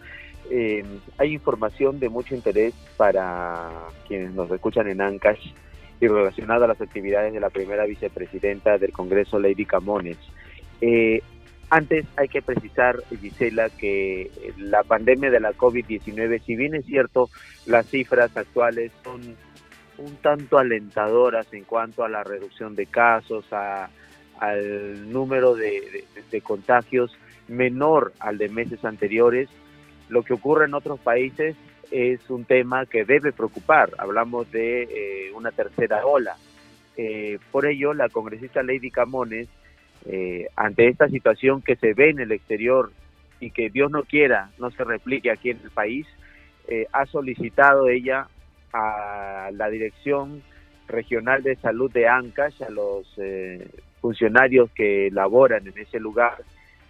Eh, 0.51 0.85
hay 1.19 1.33
información 1.35 2.01
de 2.01 2.09
mucho 2.09 2.35
interés 2.35 2.75
para 2.97 3.71
quienes 4.09 4.33
nos 4.33 4.51
escuchan 4.51 4.89
en 4.89 5.03
Ancash 5.03 5.53
y 6.03 6.09
relacionado 6.09 6.65
a 6.65 6.69
las 6.69 6.81
actividades 6.81 7.33
de 7.33 7.39
la 7.39 7.49
primera 7.49 7.87
vicepresidenta 7.87 8.77
del 8.77 8.91
Congreso, 8.91 9.39
Lady 9.39 9.65
Camones. 9.65 10.19
Eh, 10.81 11.23
antes 11.71 12.07
hay 12.17 12.27
que 12.27 12.43
precisar, 12.43 12.97
Gisela, 13.21 13.71
que 13.71 14.31
la 14.59 14.83
pandemia 14.83 15.31
de 15.31 15.39
la 15.39 15.53
COVID-19, 15.53 16.43
si 16.45 16.57
bien 16.57 16.75
es 16.75 16.85
cierto, 16.87 17.31
las 17.67 17.87
cifras 17.87 18.37
actuales 18.37 18.91
son 19.05 19.37
un 19.99 20.17
tanto 20.17 20.59
alentadoras 20.59 21.47
en 21.53 21.63
cuanto 21.63 22.03
a 22.03 22.09
la 22.09 22.25
reducción 22.25 22.75
de 22.75 22.87
casos, 22.87 23.45
al 23.53 25.09
número 25.13 25.55
de, 25.55 26.05
contagios 26.43 27.17
menor 27.47 28.13
al 28.19 28.39
de 28.39 28.49
meses 28.49 28.85
anteriores, 28.85 29.49
lo 30.09 30.25
que 30.25 30.35
ocurre 30.35 30.65
en 30.65 30.75
otros 30.75 30.99
países 30.99 31.55
es 31.93 32.31
un 32.31 32.45
tema 32.45 32.87
que 32.87 33.05
debe 33.05 33.33
preocupar. 33.33 33.91
Hablamos 33.99 34.51
de 34.51 34.83
eh, 34.85 35.33
una 35.35 35.51
tercera 35.51 36.07
ola. 36.07 36.37
Eh, 36.97 37.39
por 37.51 37.67
ello, 37.67 37.93
la 37.93 38.09
congresista 38.09 38.63
Lady 38.63 38.91
Camones, 38.91 39.49
eh, 40.07 40.49
ante 40.57 40.89
esta 40.89 41.09
situación 41.09 41.61
que 41.61 41.77
se 41.77 41.93
ve 41.93 42.11
en 42.11 42.21
el 42.21 42.33
exterior 42.33 42.91
y 43.41 43.51
que 43.51 43.71
Dios 43.71 43.91
no 43.91 44.05
quiera 44.05 44.51
no 44.59 44.71
se 44.71 44.85
replique 44.85 45.31
aquí 45.31 45.51
en 45.51 45.61
el 45.63 45.71
país, 45.71 46.07
ha 46.93 47.05
solicitado 47.07 47.89
ella 47.89 48.29
a 48.73 49.51
la 49.53 49.69
Dirección 49.69 50.43
Regional 50.89 51.43
de 51.43 51.57
Salud 51.57 51.93
de 51.93 52.09
Ancash, 52.09 52.63
a 52.63 52.71
los 52.71 53.15
funcionarios 54.01 54.71
que 54.71 55.11
laboran 55.13 55.67
en 55.67 55.77
ese 55.77 55.99
lugar, 55.99 56.39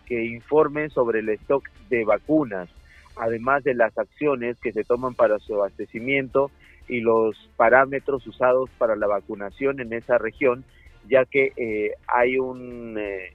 que 0.07 0.25
informen 0.25 0.91
sobre 0.91 1.21
el 1.21 1.31
stock 1.31 1.69
de 1.88 2.05
vacunas 2.05 2.69
además 3.16 3.64
de 3.64 3.75
las 3.75 3.96
acciones 3.96 4.59
que 4.61 4.72
se 4.72 4.85
toman 4.85 5.14
para 5.14 5.38
su 5.38 5.55
abastecimiento 5.55 6.51
y 6.88 7.01
los 7.01 7.37
parámetros 7.57 8.27
usados 8.27 8.70
para 8.79 8.96
la 8.96 9.07
vacunación 9.07 9.81
en 9.81 9.92
esa 9.92 10.18
región, 10.18 10.64
ya 11.09 11.25
que 11.25 11.53
eh, 11.57 11.92
hay 12.07 12.38
un 12.38 12.96
eh, 12.98 13.33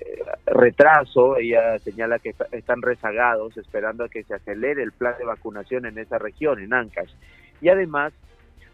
eh, 0.00 0.22
retraso, 0.46 1.36
ella 1.36 1.78
señala 1.78 2.18
que 2.18 2.34
están 2.52 2.82
rezagados 2.82 3.56
esperando 3.56 4.04
a 4.04 4.08
que 4.08 4.24
se 4.24 4.34
acelere 4.34 4.82
el 4.82 4.92
plan 4.92 5.14
de 5.18 5.24
vacunación 5.24 5.86
en 5.86 5.98
esa 5.98 6.18
región, 6.18 6.60
en 6.60 6.72
Ancash. 6.72 7.12
Y 7.60 7.68
además 7.68 8.12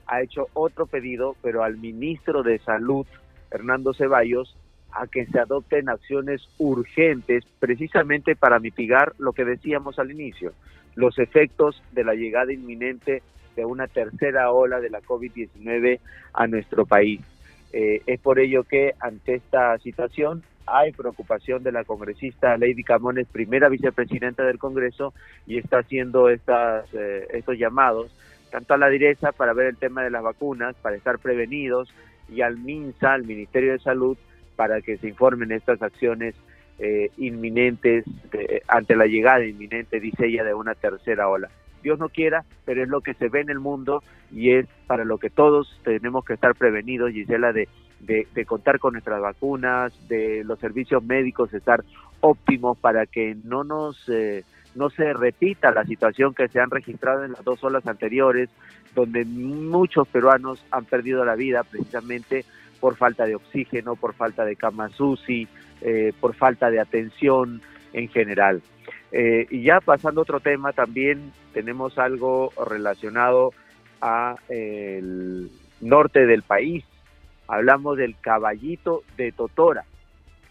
ha 0.07 0.23
hecho 0.23 0.49
otro 0.55 0.87
pedido, 0.87 1.37
pero 1.43 1.65
al 1.65 1.77
ministro 1.77 2.43
de 2.43 2.59
Salud, 2.61 3.07
Hernando 3.51 3.93
Ceballos, 3.93 4.57
a 4.99 5.07
que 5.07 5.27
se 5.27 5.39
adopten 5.39 5.89
acciones 5.89 6.49
urgentes 6.59 7.45
precisamente 7.59 8.35
para 8.35 8.59
mitigar 8.59 9.13
lo 9.19 9.33
que 9.33 9.45
decíamos 9.45 9.99
al 9.99 10.11
inicio, 10.11 10.53
los 10.95 11.19
efectos 11.19 11.83
de 11.93 12.05
la 12.05 12.15
llegada 12.15 12.53
inminente 12.53 13.23
de 13.55 13.65
una 13.65 13.87
tercera 13.87 14.51
ola 14.51 14.81
de 14.81 14.91
la 14.91 15.01
COVID-19 15.01 16.01
a 16.33 16.47
nuestro 16.47 16.87
país. 16.87 17.21
Eh, 17.73 18.03
es 18.07 18.21
por 18.21 18.39
ello 18.39 18.65
que 18.65 18.95
ante 19.01 19.35
esta 19.35 19.77
situación 19.79 20.43
hay 20.67 20.93
preocupación 20.93 21.63
de 21.63 21.73
la 21.73 21.85
congresista 21.85 22.57
Lady 22.57 22.83
Camones, 22.83 23.29
primera 23.29 23.69
vicepresidenta 23.69 24.45
del 24.45 24.59
Congreso, 24.59 25.13
y 25.47 25.59
está 25.59 25.79
haciendo 25.79 26.29
estas, 26.29 26.87
eh, 26.93 27.27
estos 27.33 27.57
llamados 27.57 28.11
tanto 28.51 28.75
a 28.75 28.79
la 28.79 28.89
derecha 28.89 29.33
para 29.33 29.53
ver 29.53 29.67
el 29.67 29.77
tema 29.77 30.03
de 30.03 30.11
las 30.11 30.23
vacunas, 30.23 30.75
para 30.77 30.97
estar 30.97 31.19
prevenidos, 31.19 31.93
y 32.29 32.41
al 32.41 32.57
MINSA, 32.57 33.15
al 33.15 33.25
Ministerio 33.25 33.73
de 33.73 33.79
Salud, 33.81 34.17
para 34.57 34.81
que 34.81 34.97
se 34.97 35.09
informen 35.09 35.53
estas 35.53 35.81
acciones 35.83 36.35
eh, 36.79 37.11
inminentes 37.17 38.05
ante 38.69 38.97
la 38.97 39.07
llegada 39.07 39.45
inminente, 39.45 40.01
dice 40.01 40.27
ella, 40.27 40.45
de 40.45 40.55
una 40.55 40.75
tercera 40.75 41.29
ola. 41.29 41.49
Dios 41.83 41.99
no 41.99 42.09
quiera, 42.09 42.45
pero 42.65 42.83
es 42.83 42.89
lo 42.89 43.01
que 43.01 43.15
se 43.15 43.29
ve 43.29 43.41
en 43.41 43.51
el 43.51 43.61
mundo 43.61 44.03
y 44.33 44.51
es 44.51 44.67
para 44.87 45.05
lo 45.05 45.19
que 45.19 45.31
todos 45.31 45.81
tenemos 45.85 46.25
que 46.25 46.35
estar 46.35 46.55
prevenidos, 46.57 47.13
Gisela, 47.13 47.53
de, 47.53 47.69
de, 48.01 48.27
de 48.35 48.45
contar 48.45 48.79
con 48.81 48.95
nuestras 48.95 49.21
vacunas, 49.21 49.93
de 50.09 50.43
los 50.45 50.59
servicios 50.59 51.05
médicos, 51.05 51.55
estar 51.55 51.85
óptimos 52.21 52.77
para 52.79 53.07
que 53.07 53.37
no 53.45 53.63
nos... 53.63 54.09
Eh, 54.09 54.43
no 54.75 54.91
se 54.91 55.15
repita 55.15 55.71
la 55.71 55.87
situación 55.87 56.35
que 56.35 56.49
se 56.49 56.61
han 56.61 56.71
registrado 56.71 57.25
en 57.25 57.33
las 57.33 57.43
dos 57.43 57.65
olas 57.65 57.87
anteriores, 57.87 58.51
donde 58.95 59.25
muchos 59.25 60.07
peruanos 60.07 60.63
han 60.71 60.85
perdido 60.85 61.25
la 61.25 61.35
vida 61.35 61.63
precisamente 61.65 62.45
por 62.81 62.97
falta 62.97 63.25
de 63.25 63.35
oxígeno, 63.35 63.97
por 63.97 64.15
falta 64.15 64.45
de 64.45 64.57
camas 64.57 64.99
UCI, 65.01 65.49
eh, 65.83 66.13
por 66.21 66.35
falta 66.35 66.71
de 66.71 66.81
atención 66.81 67.61
en 67.93 68.09
general. 68.09 68.63
Eh, 69.13 69.47
y 69.51 69.63
ya 69.63 69.81
pasando 69.81 70.21
a 70.21 70.23
otro 70.23 70.41
tema, 70.41 70.73
también 70.73 71.33
tenemos 71.53 71.99
algo 71.99 72.53
relacionado 72.67 73.51
a 74.01 74.37
el 74.49 75.51
norte 75.81 76.27
del 76.27 76.43
país. 76.43 76.85
Hablamos 77.49 77.97
del 77.97 78.17
caballito 78.21 79.03
de 79.17 79.33
Totora, 79.33 79.85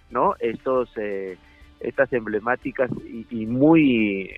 ¿no? 0.10 0.36
Estos, 0.40 0.90
eh, 0.98 1.38
estas 1.80 2.12
emblemáticas 2.14 2.90
y 3.30 3.46
muy 3.46 4.32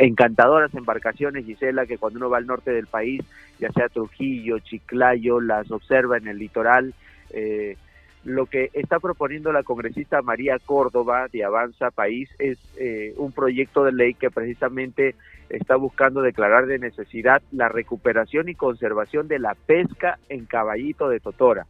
encantadoras 0.00 0.74
embarcaciones, 0.74 1.44
Gisela, 1.44 1.84
que 1.84 1.98
cuando 1.98 2.18
uno 2.18 2.30
va 2.30 2.38
al 2.38 2.46
norte 2.46 2.72
del 2.72 2.86
país, 2.86 3.22
ya 3.58 3.70
sea 3.70 3.90
Trujillo, 3.90 4.58
Chiclayo, 4.58 5.40
las 5.40 5.70
observa 5.70 6.16
en 6.16 6.26
el 6.26 6.38
litoral. 6.38 6.94
Eh, 7.32 7.76
lo 8.24 8.46
que 8.46 8.70
está 8.72 8.98
proponiendo 8.98 9.52
la 9.52 9.62
congresista 9.62 10.22
María 10.22 10.58
Córdoba 10.58 11.26
de 11.30 11.44
Avanza 11.44 11.90
País 11.90 12.30
es 12.38 12.58
eh, 12.78 13.12
un 13.18 13.32
proyecto 13.32 13.84
de 13.84 13.92
ley 13.92 14.14
que 14.14 14.30
precisamente 14.30 15.16
está 15.50 15.76
buscando 15.76 16.22
declarar 16.22 16.66
de 16.66 16.78
necesidad 16.78 17.42
la 17.52 17.68
recuperación 17.68 18.48
y 18.48 18.54
conservación 18.54 19.28
de 19.28 19.38
la 19.38 19.54
pesca 19.54 20.18
en 20.30 20.46
caballito 20.46 21.10
de 21.10 21.20
Totora. 21.20 21.66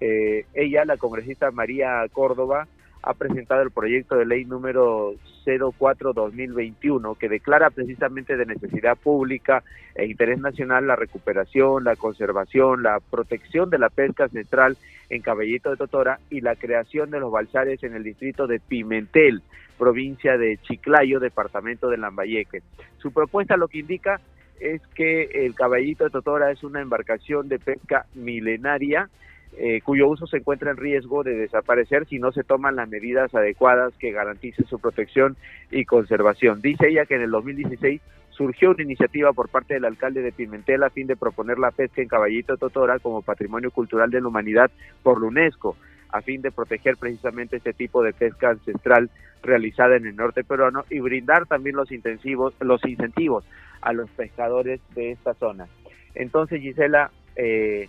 Eh, 0.00 0.46
ella, 0.54 0.86
la 0.86 0.96
congresista 0.96 1.50
María 1.50 2.02
Córdoba, 2.12 2.66
ha 3.02 3.14
presentado 3.14 3.62
el 3.62 3.70
proyecto 3.70 4.16
de 4.16 4.26
ley 4.26 4.44
número 4.44 5.14
04-2021 5.46 7.16
que 7.16 7.28
declara 7.28 7.70
precisamente 7.70 8.36
de 8.36 8.46
necesidad 8.46 8.96
pública 8.96 9.62
e 9.94 10.06
interés 10.06 10.38
nacional 10.40 10.86
la 10.86 10.96
recuperación, 10.96 11.84
la 11.84 11.96
conservación, 11.96 12.82
la 12.82 13.00
protección 13.00 13.70
de 13.70 13.78
la 13.78 13.88
pesca 13.88 14.24
ancestral 14.24 14.76
en 15.10 15.22
Caballito 15.22 15.70
de 15.70 15.76
Totora 15.76 16.18
y 16.28 16.40
la 16.40 16.56
creación 16.56 17.10
de 17.10 17.20
los 17.20 17.32
balsares 17.32 17.82
en 17.82 17.94
el 17.94 18.02
distrito 18.02 18.46
de 18.46 18.60
Pimentel, 18.60 19.42
provincia 19.78 20.36
de 20.36 20.58
Chiclayo, 20.58 21.20
departamento 21.20 21.88
de 21.88 21.96
Lambayeque. 21.96 22.62
Su 22.98 23.12
propuesta 23.12 23.56
lo 23.56 23.68
que 23.68 23.78
indica 23.78 24.20
es 24.60 24.82
que 24.88 25.46
el 25.46 25.54
Caballito 25.54 26.04
de 26.04 26.10
Totora 26.10 26.50
es 26.50 26.62
una 26.64 26.80
embarcación 26.80 27.48
de 27.48 27.58
pesca 27.58 28.06
milenaria 28.14 29.08
eh, 29.56 29.80
cuyo 29.82 30.08
uso 30.08 30.26
se 30.26 30.38
encuentra 30.38 30.70
en 30.70 30.76
riesgo 30.76 31.22
de 31.24 31.34
desaparecer 31.34 32.06
si 32.06 32.18
no 32.18 32.32
se 32.32 32.44
toman 32.44 32.76
las 32.76 32.88
medidas 32.88 33.34
adecuadas 33.34 33.92
que 33.98 34.12
garanticen 34.12 34.66
su 34.66 34.78
protección 34.78 35.36
y 35.70 35.84
conservación. 35.84 36.60
Dice 36.60 36.88
ella 36.88 37.06
que 37.06 37.16
en 37.16 37.22
el 37.22 37.30
2016 37.30 38.00
surgió 38.30 38.70
una 38.70 38.84
iniciativa 38.84 39.32
por 39.32 39.48
parte 39.48 39.74
del 39.74 39.84
alcalde 39.84 40.22
de 40.22 40.30
Pimentel 40.30 40.84
a 40.84 40.90
fin 40.90 41.08
de 41.08 41.16
proponer 41.16 41.58
la 41.58 41.72
pesca 41.72 42.00
en 42.00 42.08
Caballito 42.08 42.56
Totora 42.56 43.00
como 43.00 43.22
patrimonio 43.22 43.72
cultural 43.72 44.10
de 44.10 44.20
la 44.20 44.28
humanidad 44.28 44.70
por 45.02 45.20
la 45.20 45.26
UNESCO, 45.26 45.76
a 46.10 46.22
fin 46.22 46.40
de 46.40 46.52
proteger 46.52 46.96
precisamente 46.96 47.56
este 47.56 47.72
tipo 47.72 48.02
de 48.02 48.12
pesca 48.12 48.50
ancestral 48.50 49.10
realizada 49.42 49.96
en 49.96 50.06
el 50.06 50.14
norte 50.14 50.44
peruano 50.44 50.84
y 50.88 51.00
brindar 51.00 51.46
también 51.46 51.74
los 51.74 51.90
intensivos, 51.90 52.54
los 52.60 52.84
incentivos 52.84 53.44
a 53.80 53.92
los 53.92 54.08
pescadores 54.10 54.80
de 54.94 55.12
esta 55.12 55.34
zona. 55.34 55.66
Entonces, 56.14 56.60
Gisela, 56.60 57.10
eh, 57.34 57.88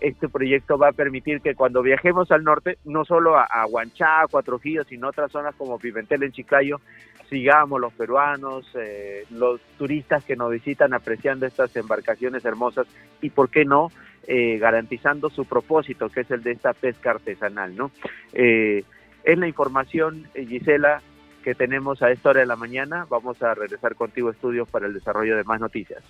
este 0.00 0.28
proyecto 0.28 0.78
va 0.78 0.88
a 0.88 0.92
permitir 0.92 1.40
que 1.40 1.54
cuando 1.54 1.82
viajemos 1.82 2.30
al 2.30 2.42
norte, 2.44 2.78
no 2.84 3.04
solo 3.04 3.36
a, 3.36 3.44
a 3.44 3.66
Huanchá, 3.66 4.22
a 4.22 4.42
Trujillo, 4.42 4.84
sino 4.84 5.06
a 5.06 5.10
otras 5.10 5.30
zonas 5.30 5.54
como 5.56 5.78
Pimentel 5.78 6.22
en 6.22 6.32
Chiclayo, 6.32 6.80
sigamos 7.28 7.80
los 7.80 7.92
peruanos, 7.92 8.66
eh, 8.74 9.24
los 9.30 9.60
turistas 9.78 10.24
que 10.24 10.36
nos 10.36 10.50
visitan 10.50 10.92
apreciando 10.92 11.46
estas 11.46 11.74
embarcaciones 11.76 12.44
hermosas 12.44 12.86
y, 13.20 13.30
¿por 13.30 13.48
qué 13.50 13.64
no?, 13.64 13.90
eh, 14.26 14.58
garantizando 14.58 15.30
su 15.30 15.44
propósito, 15.44 16.08
que 16.08 16.20
es 16.20 16.30
el 16.30 16.42
de 16.42 16.52
esta 16.52 16.72
pesca 16.72 17.12
artesanal, 17.12 17.74
¿no? 17.74 17.90
Eh, 18.32 18.84
es 19.24 19.38
la 19.38 19.48
información, 19.48 20.28
Gisela, 20.34 21.02
que 21.42 21.54
tenemos 21.54 22.02
a 22.02 22.10
esta 22.10 22.30
hora 22.30 22.40
de 22.40 22.46
la 22.46 22.56
mañana. 22.56 23.06
Vamos 23.08 23.42
a 23.42 23.54
regresar 23.54 23.94
contigo 23.94 24.28
a 24.28 24.32
estudios 24.32 24.68
para 24.68 24.86
el 24.86 24.94
desarrollo 24.94 25.36
de 25.36 25.44
más 25.44 25.60
noticias. 25.60 26.02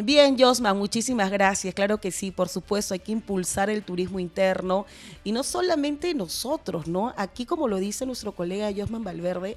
Bien, 0.00 0.38
Josma, 0.38 0.74
muchísimas 0.74 1.28
gracias. 1.28 1.74
Claro 1.74 1.98
que 1.98 2.12
sí, 2.12 2.30
por 2.30 2.48
supuesto, 2.48 2.94
hay 2.94 3.00
que 3.00 3.10
impulsar 3.10 3.68
el 3.68 3.82
turismo 3.82 4.20
interno 4.20 4.86
y 5.24 5.32
no 5.32 5.42
solamente 5.42 6.14
nosotros, 6.14 6.86
¿no? 6.86 7.12
Aquí, 7.16 7.44
como 7.44 7.66
lo 7.66 7.78
dice 7.78 8.06
nuestro 8.06 8.30
colega 8.30 8.70
Josman 8.74 9.02
Valverde, 9.02 9.56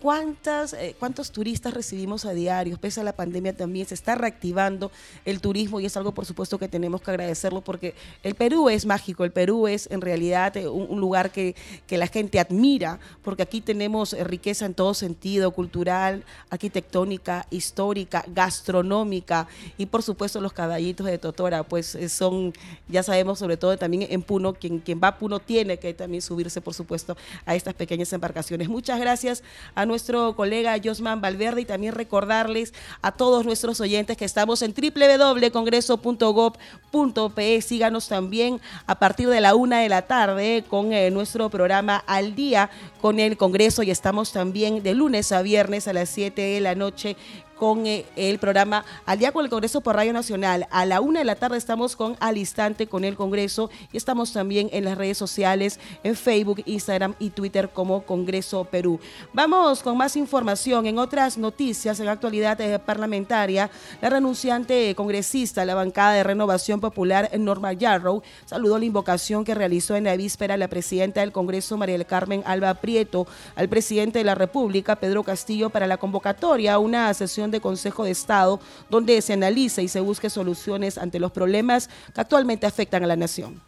¿Cuántas, 0.00 0.74
eh, 0.74 0.94
¿Cuántos 0.96 1.32
turistas 1.32 1.74
recibimos 1.74 2.24
a 2.24 2.32
diario? 2.32 2.78
Pese 2.78 3.00
a 3.00 3.04
la 3.04 3.14
pandemia 3.14 3.56
también 3.56 3.84
se 3.84 3.94
está 3.94 4.14
reactivando 4.14 4.92
el 5.24 5.40
turismo 5.40 5.80
y 5.80 5.86
es 5.86 5.96
algo 5.96 6.12
por 6.12 6.24
supuesto 6.24 6.56
que 6.56 6.68
tenemos 6.68 7.00
que 7.00 7.10
agradecerlo 7.10 7.62
porque 7.62 7.96
el 8.22 8.36
Perú 8.36 8.68
es 8.68 8.86
mágico, 8.86 9.24
el 9.24 9.32
Perú 9.32 9.66
es 9.66 9.88
en 9.90 10.00
realidad 10.00 10.56
eh, 10.56 10.68
un, 10.68 11.00
lugar 11.00 11.32
que, 11.32 11.56
que, 11.88 11.98
la 11.98 12.06
gente 12.06 12.38
admira 12.38 13.00
porque 13.22 13.42
aquí 13.42 13.60
tenemos 13.60 14.12
eh, 14.12 14.22
riqueza 14.22 14.66
en 14.66 14.74
todo 14.74 14.94
sentido, 14.94 15.50
cultural, 15.50 16.24
arquitectónica, 16.48 17.48
histórica, 17.50 18.24
gastronómica 18.28 19.48
y 19.78 19.86
por 19.86 20.04
supuesto 20.04 20.40
los 20.40 20.52
caballitos 20.52 21.06
de 21.06 21.18
Totora 21.18 21.64
pues 21.64 21.98
son, 22.08 22.52
ya 22.86 23.02
sabemos 23.02 23.40
sobre 23.40 23.56
todo 23.56 23.76
también 23.76 24.06
en 24.08 24.22
Puno, 24.22 24.54
quien, 24.54 24.78
quien 24.78 25.00
va 25.02 25.08
a 25.08 25.18
Puno 25.18 25.40
tiene 25.40 25.78
que 25.78 25.92
también 25.92 26.22
subirse 26.22 26.60
por 26.60 26.74
supuesto 26.74 27.16
a 27.44 27.56
estas 27.56 27.74
pequeñas 27.74 28.12
embarcaciones. 28.12 28.68
Muchas 28.68 29.00
gracias 29.00 29.42
a 29.74 29.87
nuestro 29.88 30.36
colega 30.36 30.76
Josman 30.82 31.20
Valverde 31.20 31.60
y 31.62 31.64
también 31.64 31.94
recordarles 31.94 32.72
a 33.02 33.10
todos 33.12 33.44
nuestros 33.44 33.80
oyentes 33.80 34.16
que 34.16 34.24
estamos 34.24 34.62
en 34.62 34.72
www.congreso.gov.pe. 34.72 37.62
Síganos 37.62 38.06
también 38.08 38.60
a 38.86 38.96
partir 38.98 39.28
de 39.28 39.40
la 39.40 39.56
una 39.56 39.80
de 39.80 39.88
la 39.88 40.02
tarde 40.02 40.64
con 40.68 40.92
eh, 40.92 41.10
nuestro 41.10 41.50
programa 41.50 42.04
Al 42.06 42.36
Día 42.36 42.70
con 43.00 43.18
el 43.18 43.36
Congreso 43.36 43.82
y 43.82 43.90
estamos 43.90 44.30
también 44.32 44.82
de 44.82 44.94
lunes 44.94 45.32
a 45.32 45.42
viernes 45.42 45.88
a 45.88 45.92
las 45.92 46.08
7 46.10 46.40
de 46.40 46.60
la 46.60 46.74
noche 46.74 47.16
con 47.58 47.86
eh, 47.86 48.06
el 48.16 48.38
programa 48.38 48.84
Al 49.04 49.18
día 49.18 49.32
con 49.32 49.44
el 49.44 49.50
Congreso 49.50 49.80
por 49.80 49.96
Radio 49.96 50.12
Nacional. 50.12 50.66
A 50.70 50.86
la 50.86 51.00
una 51.00 51.20
de 51.20 51.24
la 51.24 51.34
tarde 51.34 51.58
estamos 51.58 51.96
con 51.96 52.16
Al 52.20 52.38
instante 52.38 52.86
con 52.86 53.04
el 53.04 53.16
Congreso 53.16 53.70
y 53.92 53.96
estamos 53.96 54.32
también 54.32 54.68
en 54.72 54.84
las 54.84 54.96
redes 54.96 55.18
sociales, 55.18 55.80
en 56.02 56.16
Facebook, 56.16 56.62
Instagram 56.64 57.14
y 57.18 57.30
Twitter 57.30 57.70
como 57.70 58.02
Congreso 58.04 58.64
Perú. 58.64 59.00
Vamos 59.32 59.82
con 59.82 59.96
más 59.96 60.16
información. 60.16 60.86
En 60.86 60.98
otras 60.98 61.36
noticias, 61.38 62.00
en 62.00 62.08
actualidad 62.08 62.60
eh, 62.60 62.78
parlamentaria, 62.78 63.70
la 64.00 64.10
renunciante 64.10 64.94
congresista, 64.94 65.64
la 65.64 65.74
bancada 65.74 66.12
de 66.12 66.24
Renovación 66.24 66.80
Popular, 66.80 67.30
Norma 67.38 67.72
Yarrow, 67.72 68.22
saludó 68.46 68.78
la 68.78 68.84
invocación 68.84 69.44
que 69.44 69.54
realizó 69.54 69.96
en 69.96 70.04
la 70.04 70.16
víspera 70.16 70.56
la 70.56 70.68
presidenta 70.68 71.20
del 71.20 71.32
Congreso, 71.32 71.76
María 71.76 71.98
del 71.98 72.06
Carmen 72.06 72.42
Alba 72.46 72.74
Prieto, 72.74 73.26
al 73.56 73.68
presidente 73.68 74.18
de 74.18 74.24
la 74.24 74.34
República, 74.34 74.96
Pedro 74.96 75.22
Castillo, 75.22 75.70
para 75.70 75.86
la 75.86 75.96
convocatoria 75.96 76.74
a 76.74 76.78
una 76.78 77.12
sesión 77.14 77.47
de 77.50 77.60
Consejo 77.60 78.04
de 78.04 78.10
Estado 78.10 78.60
donde 78.90 79.20
se 79.22 79.32
analice 79.32 79.82
y 79.82 79.88
se 79.88 80.00
busque 80.00 80.30
soluciones 80.30 80.98
ante 80.98 81.18
los 81.18 81.32
problemas 81.32 81.88
que 82.14 82.20
actualmente 82.20 82.66
afectan 82.66 83.04
a 83.04 83.06
la 83.06 83.16
nación. 83.16 83.60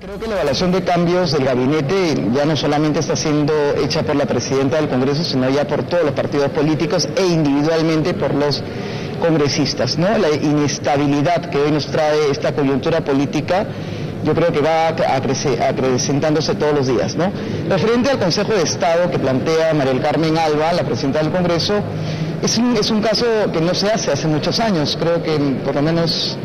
Creo 0.00 0.18
que 0.18 0.26
la 0.26 0.34
evaluación 0.34 0.72
de 0.72 0.84
cambios 0.84 1.32
del 1.32 1.44
gabinete 1.46 2.28
ya 2.34 2.44
no 2.44 2.54
solamente 2.54 3.00
está 3.00 3.16
siendo 3.16 3.54
hecha 3.82 4.02
por 4.02 4.14
la 4.14 4.26
presidenta 4.26 4.76
del 4.76 4.90
Congreso, 4.90 5.24
sino 5.24 5.48
ya 5.48 5.66
por 5.66 5.84
todos 5.84 6.04
los 6.04 6.12
partidos 6.12 6.50
políticos 6.50 7.08
e 7.16 7.24
individualmente 7.24 8.12
por 8.12 8.34
los 8.34 8.62
congresistas. 9.20 9.96
¿no? 9.96 10.18
La 10.18 10.30
inestabilidad 10.30 11.48
que 11.48 11.58
hoy 11.58 11.72
nos 11.72 11.86
trae 11.86 12.30
esta 12.30 12.54
coyuntura 12.54 13.02
política 13.02 13.66
yo 14.26 14.34
creo 14.34 14.52
que 14.52 14.60
va 14.60 14.88
acrecentándose 14.88 16.56
todos 16.56 16.74
los 16.74 16.86
días. 16.88 17.14
¿no? 17.14 17.30
Referente 17.68 18.10
al 18.10 18.18
Consejo 18.18 18.52
de 18.52 18.62
Estado 18.62 19.10
que 19.10 19.18
plantea 19.18 19.72
María 19.72 20.02
Carmen 20.02 20.36
Alba, 20.36 20.72
la 20.72 20.82
presidenta 20.82 21.20
del 21.20 21.30
Congreso, 21.30 21.74
es 22.42 22.58
un, 22.58 22.76
es 22.76 22.90
un 22.90 23.00
caso 23.00 23.26
que 23.52 23.60
no 23.60 23.74
se 23.74 23.90
hace 23.90 24.12
hace 24.12 24.26
muchos 24.26 24.60
años, 24.60 24.96
creo 25.00 25.22
que 25.22 25.36
por 25.64 25.74
lo 25.74 25.82
menos 25.82 26.36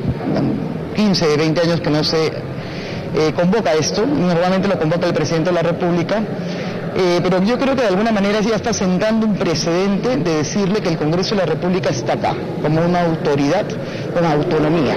15, 0.96 1.38
20 1.38 1.62
años 1.62 1.82
que 1.82 1.90
no 1.90 2.04
se 2.04 2.28
eh, 2.28 3.34
convoca 3.36 3.74
esto, 3.74 4.06
normalmente 4.06 4.68
lo 4.68 4.80
convoca 4.80 5.08
el 5.08 5.14
presidente 5.14 5.50
de 5.50 5.56
la 5.56 5.64
República, 5.64 6.22
eh, 6.96 7.20
pero 7.24 7.42
yo 7.44 7.58
creo 7.58 7.76
que 7.76 7.82
de 7.82 7.88
alguna 7.88 8.12
manera 8.12 8.42
ya 8.42 8.56
está 8.56 8.74
sentando 8.74 9.26
un 9.26 9.36
precedente 9.36 10.18
de 10.18 10.38
decirle 10.38 10.82
que 10.82 10.90
el 10.90 10.98
Congreso 10.98 11.36
de 11.36 11.42
la 11.42 11.46
República 11.46 11.90
está 11.90 12.14
acá, 12.14 12.36
como 12.62 12.82
una 12.82 13.02
autoridad 13.02 13.66
con 14.14 14.26
autonomía. 14.26 14.96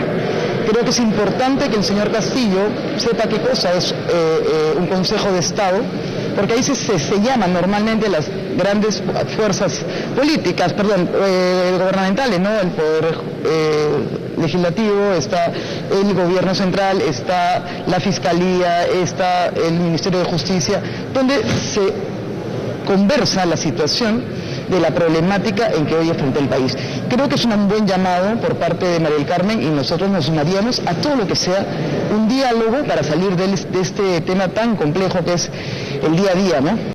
Creo 0.68 0.82
que 0.82 0.90
es 0.90 0.98
importante 0.98 1.68
que 1.68 1.76
el 1.76 1.84
señor 1.84 2.10
Castillo 2.10 2.68
sepa 2.96 3.28
qué 3.28 3.38
cosa 3.40 3.72
es 3.74 3.92
eh, 3.92 4.74
un 4.78 4.86
Consejo 4.86 5.30
de 5.30 5.38
Estado, 5.40 5.78
porque 6.34 6.54
ahí 6.54 6.62
se, 6.62 6.74
se, 6.74 6.98
se 6.98 7.20
llaman 7.20 7.52
normalmente 7.52 8.08
las 8.08 8.28
grandes 8.56 9.02
fuerzas 9.36 9.82
políticas, 10.16 10.72
perdón, 10.72 11.08
eh, 11.14 11.72
gubernamentales, 11.78 12.40
¿no? 12.40 12.50
El 12.60 12.68
poder 12.68 13.18
eh, 13.44 13.88
legislativo, 14.40 15.12
está 15.12 15.46
el 15.46 16.14
gobierno 16.14 16.54
central, 16.54 17.00
está 17.00 17.64
la 17.86 18.00
fiscalía, 18.00 18.86
está 18.86 19.48
el 19.48 19.74
Ministerio 19.74 20.20
de 20.20 20.24
Justicia, 20.24 20.80
donde 21.12 21.42
se 21.42 21.92
conversa 22.86 23.46
la 23.46 23.56
situación 23.56 24.24
de 24.68 24.80
la 24.80 24.90
problemática 24.90 25.70
en 25.72 25.86
que 25.86 25.94
hoy 25.94 26.08
enfrenta 26.08 26.40
el 26.40 26.48
país. 26.48 26.76
Creo 27.08 27.28
que 27.28 27.34
es 27.34 27.44
un 27.44 27.68
buen 27.68 27.86
llamado 27.86 28.36
por 28.36 28.56
parte 28.56 28.86
de 28.86 29.00
María 29.00 29.18
del 29.18 29.26
Carmen 29.26 29.62
y 29.62 29.66
nosotros 29.66 30.08
nos 30.10 30.26
sumaríamos 30.26 30.80
a 30.86 30.94
todo 30.94 31.16
lo 31.16 31.26
que 31.26 31.36
sea 31.36 31.64
un 32.14 32.28
diálogo 32.28 32.84
para 32.86 33.02
salir 33.02 33.36
de 33.36 33.80
este 33.80 34.20
tema 34.22 34.48
tan 34.48 34.76
complejo 34.76 35.24
que 35.24 35.34
es 35.34 35.50
el 36.02 36.16
día 36.16 36.30
a 36.32 36.34
día, 36.34 36.60
¿no? 36.60 36.93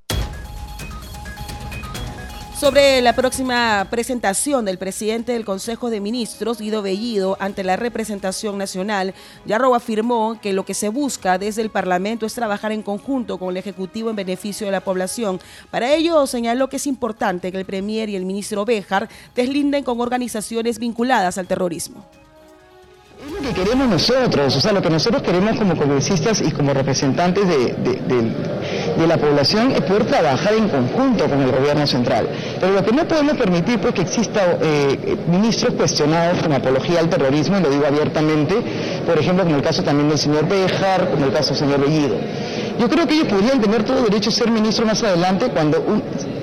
Sobre 2.59 3.01
la 3.01 3.15
próxima 3.15 3.87
presentación 3.89 4.65
del 4.65 4.77
presidente 4.77 5.31
del 5.31 5.45
Consejo 5.45 5.89
de 5.89 6.01
Ministros, 6.01 6.59
Guido 6.59 6.81
Bellido, 6.81 7.37
ante 7.39 7.63
la 7.63 7.77
representación 7.77 8.57
nacional, 8.57 9.13
Yarro 9.45 9.73
afirmó 9.75 10.37
que 10.41 10.51
lo 10.51 10.65
que 10.65 10.73
se 10.73 10.89
busca 10.89 11.37
desde 11.37 11.61
el 11.61 11.69
Parlamento 11.69 12.25
es 12.25 12.33
trabajar 12.33 12.73
en 12.73 12.83
conjunto 12.83 13.37
con 13.37 13.51
el 13.51 13.57
Ejecutivo 13.57 14.09
en 14.09 14.17
beneficio 14.17 14.67
de 14.67 14.73
la 14.73 14.83
población. 14.83 15.39
Para 15.71 15.93
ello, 15.93 16.27
señaló 16.27 16.67
que 16.67 16.75
es 16.75 16.87
importante 16.87 17.49
que 17.49 17.57
el 17.57 17.63
Premier 17.63 18.09
y 18.09 18.17
el 18.17 18.25
ministro 18.25 18.65
Béjar 18.65 19.07
deslinden 19.35 19.85
con 19.85 20.01
organizaciones 20.01 20.79
vinculadas 20.79 21.37
al 21.37 21.47
terrorismo. 21.47 22.05
Lo 23.27 23.41
que 23.41 23.53
queremos 23.53 23.89
nosotros, 23.89 24.55
o 24.55 24.61
sea, 24.61 24.71
lo 24.71 24.81
que 24.81 24.89
nosotros 24.89 25.21
queremos 25.21 25.57
como 25.57 25.75
congresistas 25.75 26.39
y 26.39 26.51
como 26.51 26.73
representantes 26.73 27.45
de, 27.45 29.05
la 29.05 29.17
población 29.17 29.71
es 29.71 29.81
poder 29.81 30.05
trabajar 30.05 30.53
en 30.53 30.69
conjunto 30.69 31.25
con 31.27 31.41
el 31.41 31.51
gobierno 31.51 31.85
central. 31.85 32.29
Pero 32.61 32.73
lo 32.73 32.85
que 32.85 32.93
no 32.93 33.05
podemos 33.05 33.35
permitir 33.35 33.79
es 33.85 33.93
que 33.93 34.01
exista 34.01 34.57
eh, 34.61 35.17
ministros 35.29 35.73
cuestionados 35.73 36.41
con 36.41 36.53
apología 36.53 37.01
al 37.01 37.09
terrorismo, 37.09 37.59
lo 37.59 37.69
digo 37.69 37.85
abiertamente, 37.85 38.55
por 39.05 39.17
ejemplo, 39.17 39.43
como 39.43 39.57
el 39.57 39.63
caso 39.63 39.83
también 39.83 40.07
del 40.07 40.17
señor 40.17 40.47
Bejar, 40.47 41.09
como 41.11 41.25
el 41.25 41.33
caso 41.33 41.49
del 41.49 41.57
señor 41.57 41.81
Bellido. 41.81 42.15
Yo 42.79 42.87
creo 42.87 43.05
que 43.05 43.15
ellos 43.15 43.27
podrían 43.27 43.59
tener 43.59 43.83
todo 43.83 44.01
derecho 44.03 44.29
a 44.29 44.33
ser 44.33 44.49
ministro 44.49 44.85
más 44.85 45.03
adelante 45.03 45.49
cuando 45.49 45.83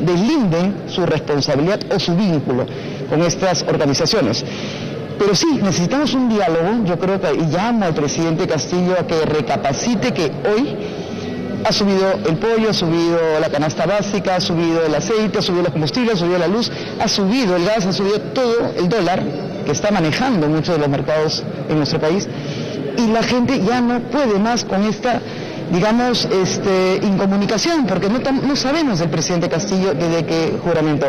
deslinden 0.01 0.83
su 0.89 1.07
responsabilidad 1.07 1.81
o 1.95 1.99
su 1.99 2.15
vínculo 2.15 2.67
con 3.09 3.23
estas 3.23 3.63
organizaciones. 3.63 4.45
Pero 5.19 5.35
sí, 5.35 5.61
necesitamos 5.63 6.13
un 6.15 6.29
diálogo, 6.29 6.85
yo 6.85 6.99
creo 6.99 7.21
que 7.21 7.33
llamo 7.51 7.87
al 7.87 7.95
presidente 7.95 8.47
Castillo 8.47 8.95
a 8.99 9.07
que 9.07 9.25
recapacite 9.25 10.13
que 10.13 10.25
hoy 10.25 10.77
ha 11.65 11.73
subido 11.73 12.13
el 12.27 12.37
pollo, 12.37 12.71
ha 12.71 12.75
subido 12.75 13.19
la 13.41 13.49
canasta 13.49 13.87
básica, 13.87 14.37
ha 14.37 14.41
subido 14.41 14.85
el 14.85 14.95
aceite, 14.95 15.39
ha 15.39 15.43
subido 15.43 15.65
los 15.65 15.73
combustibles, 15.73 16.15
ha 16.15 16.19
subido 16.19 16.39
la 16.39 16.49
luz, 16.49 16.71
ha 17.01 17.09
subido 17.09 17.57
el 17.57 17.65
gas, 17.65 17.87
ha 17.87 17.93
subido 17.93 18.21
todo 18.21 18.73
el 18.77 18.89
dólar 18.89 19.23
que 19.65 19.73
está 19.73 19.91
manejando 19.91 20.49
muchos 20.49 20.75
de 20.75 20.81
los 20.81 20.89
mercados 20.89 21.43
en 21.69 21.77
nuestro 21.79 21.99
país 21.99 22.29
y 22.99 23.07
la 23.09 23.23
gente 23.23 23.61
ya 23.65 23.81
no 23.81 24.01
puede 24.01 24.39
más 24.39 24.65
con 24.65 24.85
esta 24.85 25.21
digamos, 25.71 26.27
este, 26.27 27.01
incomunicación, 27.03 27.87
porque 27.87 28.09
no, 28.09 28.21
no 28.21 28.55
sabemos 28.55 29.01
del 29.01 29.11
presidente 29.11 29.49
Castillo 29.49 29.95
desde 29.95 30.25
que 30.25 30.59
juramentó. 30.63 31.07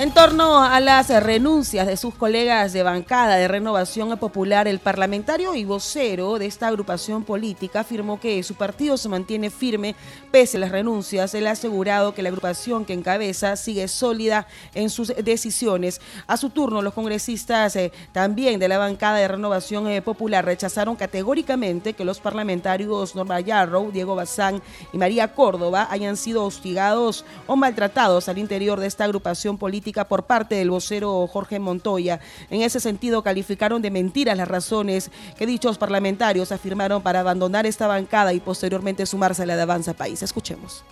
En 0.00 0.12
torno 0.12 0.62
a 0.62 0.78
las 0.78 1.08
renuncias 1.08 1.84
de 1.88 1.96
sus 1.96 2.14
colegas 2.14 2.72
de 2.72 2.84
bancada 2.84 3.34
de 3.34 3.48
Renovación 3.48 4.16
Popular, 4.16 4.68
el 4.68 4.78
parlamentario 4.78 5.56
y 5.56 5.64
vocero 5.64 6.38
de 6.38 6.46
esta 6.46 6.68
agrupación 6.68 7.24
política 7.24 7.80
afirmó 7.80 8.20
que 8.20 8.40
su 8.44 8.54
partido 8.54 8.96
se 8.96 9.08
mantiene 9.08 9.50
firme 9.50 9.96
pese 10.30 10.56
a 10.56 10.60
las 10.60 10.70
renuncias. 10.70 11.34
Él 11.34 11.48
ha 11.48 11.50
asegurado 11.50 12.14
que 12.14 12.22
la 12.22 12.28
agrupación 12.28 12.84
que 12.84 12.92
encabeza 12.92 13.56
sigue 13.56 13.88
sólida 13.88 14.46
en 14.72 14.88
sus 14.88 15.08
decisiones. 15.08 16.00
A 16.28 16.36
su 16.36 16.50
turno, 16.50 16.80
los 16.80 16.94
congresistas 16.94 17.74
eh, 17.74 17.90
también 18.12 18.60
de 18.60 18.68
la 18.68 18.78
bancada 18.78 19.16
de 19.16 19.26
Renovación 19.26 19.88
eh, 19.88 20.00
Popular 20.00 20.44
rechazaron 20.44 20.94
categóricamente 20.94 21.94
que 21.94 22.04
los 22.04 22.20
parlamentarios 22.20 23.16
Norma 23.16 23.40
Yarrow, 23.40 23.90
Diego 23.90 24.14
Bazán 24.14 24.62
y 24.92 24.96
María 24.96 25.34
Córdoba 25.34 25.88
hayan 25.90 26.16
sido 26.16 26.44
hostigados 26.44 27.24
o 27.48 27.56
maltratados 27.56 28.28
al 28.28 28.38
interior 28.38 28.78
de 28.78 28.86
esta 28.86 29.02
agrupación 29.02 29.58
política 29.58 29.87
por 29.92 30.24
parte 30.24 30.54
del 30.56 30.70
vocero 30.70 31.26
Jorge 31.26 31.58
Montoya. 31.58 32.20
En 32.50 32.62
ese 32.62 32.80
sentido, 32.80 33.22
calificaron 33.22 33.82
de 33.82 33.90
mentiras 33.90 34.36
las 34.36 34.48
razones 34.48 35.10
que 35.36 35.46
dichos 35.46 35.78
parlamentarios 35.78 36.52
afirmaron 36.52 37.02
para 37.02 37.20
abandonar 37.20 37.66
esta 37.66 37.86
bancada 37.86 38.32
y 38.32 38.40
posteriormente 38.40 39.06
sumarse 39.06 39.42
a 39.42 39.46
la 39.46 39.56
de 39.56 39.62
Avanza 39.62 39.94
País. 39.94 40.22
Escuchemos 40.22 40.84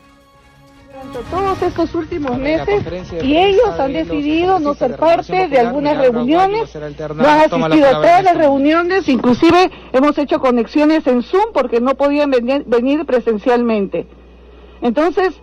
durante 0.96 1.30
todos 1.30 1.62
estos 1.62 1.94
últimos 1.94 2.38
meses 2.38 2.82
y 3.22 3.36
ellos 3.36 3.78
han 3.78 3.92
decidido 3.92 4.58
no 4.58 4.74
ser 4.74 4.96
parte 4.96 5.48
de 5.48 5.58
algunas 5.58 5.98
reuniones, 5.98 6.74
no 7.14 7.28
han 7.28 7.40
asistido 7.40 7.86
a 7.86 7.92
todas 7.92 8.24
las 8.24 8.36
reuniones, 8.36 9.08
inclusive 9.08 9.70
hemos 9.92 10.16
hecho 10.18 10.40
conexiones 10.40 11.06
en 11.06 11.22
Zoom 11.22 11.52
porque 11.52 11.80
no 11.80 11.94
podían 11.96 12.30
venir 12.30 13.04
presencialmente. 13.04 14.06
Entonces, 14.80 15.34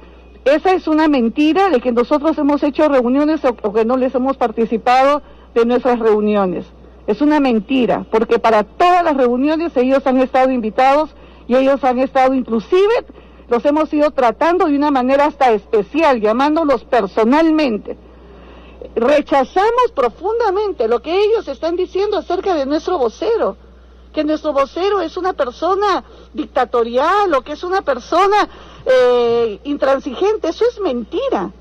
esa 0.45 0.73
es 0.73 0.87
una 0.87 1.07
mentira 1.07 1.69
de 1.69 1.79
que 1.79 1.91
nosotros 1.91 2.37
hemos 2.37 2.63
hecho 2.63 2.89
reuniones 2.89 3.41
o, 3.45 3.73
que 3.73 3.85
no 3.85 3.95
les 3.95 4.13
hemos 4.13 4.37
participado 4.37 5.21
de 5.53 5.65
nuestras 5.65 5.99
reuniones. 5.99 6.65
Es 7.07 7.21
una 7.21 7.39
mentira, 7.39 8.05
porque 8.11 8.39
para 8.39 8.63
todas 8.63 9.03
las 9.03 9.15
reuniones 9.15 9.75
ellos 9.77 10.05
han 10.05 10.19
estado 10.19 10.51
invitados 10.51 11.15
y 11.47 11.55
ellos 11.55 11.83
han 11.83 11.99
estado 11.99 12.33
inclusive, 12.33 13.05
los 13.49 13.63
hemos 13.65 13.93
ido 13.93 14.11
tratando 14.11 14.65
de 14.65 14.75
una 14.75 14.91
manera 14.91 15.25
hasta 15.25 15.51
especial, 15.51 16.19
llamándolos 16.19 16.83
personalmente. 16.85 17.97
Rechazamos 18.95 19.91
profundamente 19.95 20.87
lo 20.87 21.01
que 21.01 21.15
ellos 21.15 21.47
están 21.47 21.75
diciendo 21.75 22.17
acerca 22.17 22.53
de 22.55 22.65
nuestro 22.65 22.97
vocero 22.97 23.57
que 24.13 24.23
nuestro 24.23 24.53
vocero 24.53 25.01
es 25.01 25.17
una 25.17 25.33
persona 25.33 26.03
dictatorial 26.33 27.33
o 27.33 27.41
que 27.41 27.53
es 27.53 27.63
una 27.63 27.81
persona 27.81 28.47
eh, 28.85 29.59
intransigente. 29.63 30.49
Eso 30.49 30.63
es 30.69 30.79
mentira. 30.79 31.51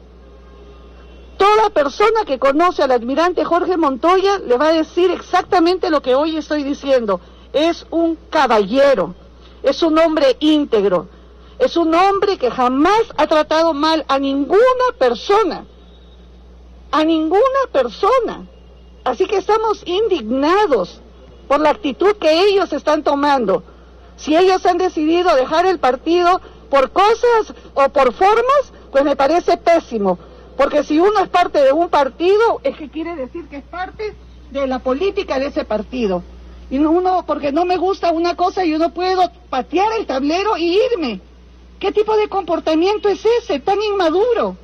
Toda 1.39 1.71
persona 1.71 2.25
que 2.25 2.39
conoce 2.39 2.83
al 2.83 2.93
admirante 2.93 3.45
Jorge 3.45 3.77
Montoya 3.77 4.39
le 4.39 4.57
va 4.57 4.69
a 4.69 4.73
decir 4.73 5.11
exactamente 5.11 5.91
lo 5.91 6.03
que 6.03 6.15
hoy 6.15 6.37
estoy 6.37 6.63
diciendo. 6.63 7.21
Es 7.53 7.87
un 7.91 8.17
caballero, 8.31 9.15
es 9.63 9.83
un 9.83 9.99
hombre 9.99 10.37
íntegro, 10.39 11.09
es 11.59 11.77
un 11.77 11.95
hombre 11.95 12.39
que 12.39 12.51
jamás 12.51 13.03
ha 13.17 13.27
tratado 13.27 13.75
mal 13.75 14.05
a 14.09 14.19
ninguna 14.19 14.87
persona, 14.99 15.65
a 16.93 17.05
ninguna 17.05 17.63
persona. 17.73 18.47
Así 19.05 19.27
que 19.27 19.39
estamos 19.39 19.83
indignados 19.85 21.02
por 21.53 21.61
la 21.61 21.69
actitud 21.69 22.17
que 22.17 22.33
ellos 22.49 22.73
están 22.73 23.03
tomando. 23.03 23.63
Si 24.17 24.35
ellos 24.35 24.65
han 24.65 24.79
decidido 24.79 25.37
dejar 25.37 25.67
el 25.67 25.79
partido 25.79 26.41
por 26.71 26.93
cosas 26.93 27.53
o 27.75 27.91
por 27.91 28.15
formas, 28.15 28.73
pues 28.91 29.05
me 29.05 29.17
parece 29.17 29.59
pésimo. 29.59 30.19
Porque 30.57 30.83
si 30.83 30.99
uno 30.99 31.21
es 31.23 31.29
parte 31.29 31.63
de 31.63 31.71
un 31.71 31.91
partido, 31.91 32.63
es 32.63 32.75
que 32.79 32.89
quiere 32.89 33.15
decir 33.17 33.49
que 33.49 33.59
es 33.59 33.65
parte 33.65 34.17
de 34.51 34.67
la 34.67 34.79
política 34.79 35.39
de 35.39 35.49
ese 35.49 35.67
partido. 35.67 36.23
Y 36.71 36.79
uno, 36.79 37.27
porque 37.27 37.53
no 37.53 37.67
me 37.67 37.77
gusta 37.77 38.13
una 38.13 38.35
cosa 38.35 38.65
y 38.65 38.73
uno 38.73 38.95
puedo 38.95 39.31
patear 39.51 39.93
el 39.99 40.07
tablero 40.07 40.57
y 40.57 40.79
irme. 40.95 41.21
¿Qué 41.79 41.93
tipo 41.93 42.17
de 42.17 42.31
comportamiento 42.31 43.11
es 43.11 43.23
ese, 43.43 43.61
tan 43.61 43.77
inmaduro? 43.83 44.57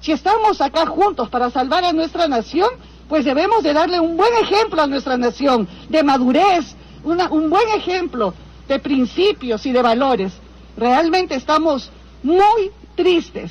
Si 0.00 0.10
estamos 0.10 0.60
acá 0.60 0.86
juntos 0.86 1.28
para 1.28 1.50
salvar 1.50 1.84
a 1.84 1.92
nuestra 1.92 2.26
nación, 2.26 2.70
pues 3.10 3.24
debemos 3.24 3.64
de 3.64 3.72
darle 3.72 3.98
un 3.98 4.16
buen 4.16 4.32
ejemplo 4.40 4.80
a 4.80 4.86
nuestra 4.86 5.16
nación, 5.16 5.66
de 5.88 6.04
madurez, 6.04 6.76
un 7.02 7.50
buen 7.50 7.68
ejemplo 7.76 8.32
de 8.68 8.78
principios 8.78 9.66
y 9.66 9.72
de 9.72 9.82
valores. 9.82 10.32
Realmente 10.76 11.34
estamos 11.34 11.90
muy 12.22 12.70
tristes 12.94 13.50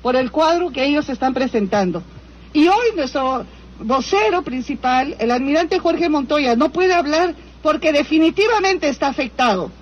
por 0.00 0.14
el 0.14 0.30
cuadro 0.30 0.70
que 0.70 0.84
ellos 0.84 1.08
están 1.08 1.34
presentando. 1.34 2.04
Y 2.52 2.68
hoy 2.68 2.94
nuestro 2.94 3.44
vocero 3.80 4.42
principal, 4.42 5.16
el 5.18 5.32
almirante 5.32 5.80
Jorge 5.80 6.08
Montoya, 6.08 6.54
no 6.54 6.68
puede 6.68 6.94
hablar 6.94 7.34
porque 7.64 7.92
definitivamente 7.92 8.88
está 8.88 9.08
afectado. 9.08 9.72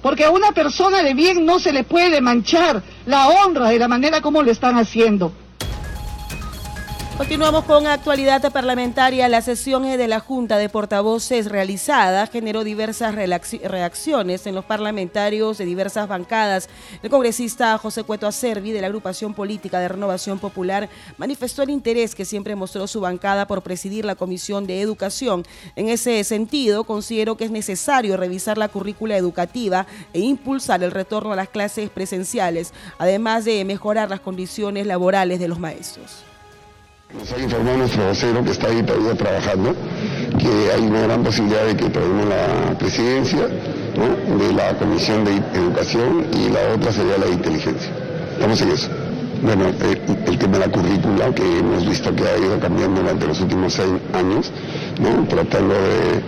Porque 0.00 0.24
a 0.24 0.30
una 0.30 0.52
persona 0.52 1.02
de 1.02 1.12
bien 1.12 1.44
no 1.44 1.58
se 1.58 1.74
le 1.74 1.84
puede 1.84 2.22
manchar 2.22 2.82
la 3.04 3.28
honra 3.28 3.68
de 3.68 3.78
la 3.80 3.88
manera 3.88 4.22
como 4.22 4.42
lo 4.42 4.50
están 4.50 4.78
haciendo. 4.78 5.30
Continuamos 7.18 7.64
con 7.64 7.88
actualidad 7.88 8.52
parlamentaria. 8.52 9.28
La 9.28 9.42
sesión 9.42 9.82
de 9.82 10.06
la 10.06 10.20
Junta 10.20 10.56
de 10.56 10.68
Portavoces 10.68 11.46
realizada 11.46 12.28
generó 12.28 12.62
diversas 12.62 13.12
reacciones 13.16 14.46
en 14.46 14.54
los 14.54 14.64
parlamentarios 14.64 15.58
de 15.58 15.64
diversas 15.64 16.06
bancadas. 16.06 16.68
El 17.02 17.10
congresista 17.10 17.76
José 17.76 18.04
Cueto 18.04 18.28
Acervi, 18.28 18.70
de 18.70 18.80
la 18.82 18.86
agrupación 18.86 19.34
política 19.34 19.80
de 19.80 19.88
Renovación 19.88 20.38
Popular, 20.38 20.88
manifestó 21.16 21.64
el 21.64 21.70
interés 21.70 22.14
que 22.14 22.24
siempre 22.24 22.54
mostró 22.54 22.86
su 22.86 23.00
bancada 23.00 23.48
por 23.48 23.62
presidir 23.62 24.04
la 24.04 24.14
Comisión 24.14 24.68
de 24.68 24.80
Educación. 24.80 25.44
En 25.74 25.88
ese 25.88 26.22
sentido, 26.22 26.84
considero 26.84 27.36
que 27.36 27.46
es 27.46 27.50
necesario 27.50 28.16
revisar 28.16 28.58
la 28.58 28.68
currícula 28.68 29.16
educativa 29.16 29.88
e 30.12 30.20
impulsar 30.20 30.84
el 30.84 30.92
retorno 30.92 31.32
a 31.32 31.36
las 31.36 31.48
clases 31.48 31.90
presenciales, 31.90 32.72
además 32.96 33.44
de 33.44 33.64
mejorar 33.64 34.08
las 34.08 34.20
condiciones 34.20 34.86
laborales 34.86 35.40
de 35.40 35.48
los 35.48 35.58
maestros. 35.58 36.27
Nos 37.14 37.32
ha 37.32 37.38
informado 37.38 37.78
nuestro 37.78 38.06
vocero 38.06 38.44
que 38.44 38.50
está 38.50 38.68
ahí 38.68 38.82
todavía 38.82 39.14
trabajando, 39.14 39.74
que 40.38 40.72
hay 40.74 40.82
una 40.82 41.00
gran 41.00 41.24
posibilidad 41.24 41.64
de 41.64 41.74
que 41.74 41.88
tomemos 41.88 42.28
la 42.28 42.78
presidencia 42.78 43.46
de 43.48 44.52
la 44.52 44.74
Comisión 44.76 45.24
de 45.24 45.36
Educación 45.58 46.26
y 46.34 46.50
la 46.50 46.74
otra 46.74 46.92
sería 46.92 47.16
la 47.16 47.24
de 47.24 47.32
Inteligencia. 47.32 47.90
Estamos 48.34 48.60
en 48.60 48.70
eso. 48.72 48.88
Bueno, 49.42 49.68
eh, 49.68 50.00
el, 50.26 50.38
tema 50.38 50.58
de 50.58 50.66
la 50.66 50.70
currícula 50.70 51.34
que 51.34 51.58
hemos 51.58 51.88
visto 51.88 52.14
que 52.14 52.24
ha 52.24 52.36
ido 52.36 52.60
cambiando 52.60 53.00
durante 53.00 53.26
los 53.26 53.40
últimos 53.40 53.72
seis 53.72 53.88
años, 54.12 54.52
tratando 55.30 55.74
de 55.74 56.18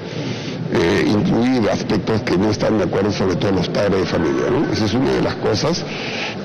eh, 0.72 1.04
incluir 1.06 1.68
aspectos 1.68 2.22
que 2.22 2.38
no 2.38 2.50
están 2.50 2.78
de 2.78 2.84
acuerdo, 2.84 3.12
sobre 3.12 3.36
todo 3.36 3.52
los 3.52 3.68
padres 3.68 4.00
de 4.00 4.06
familia. 4.06 4.48
¿no? 4.50 4.72
Esa 4.72 4.86
es 4.86 4.94
una 4.94 5.12
de 5.12 5.20
las 5.20 5.34
cosas 5.34 5.84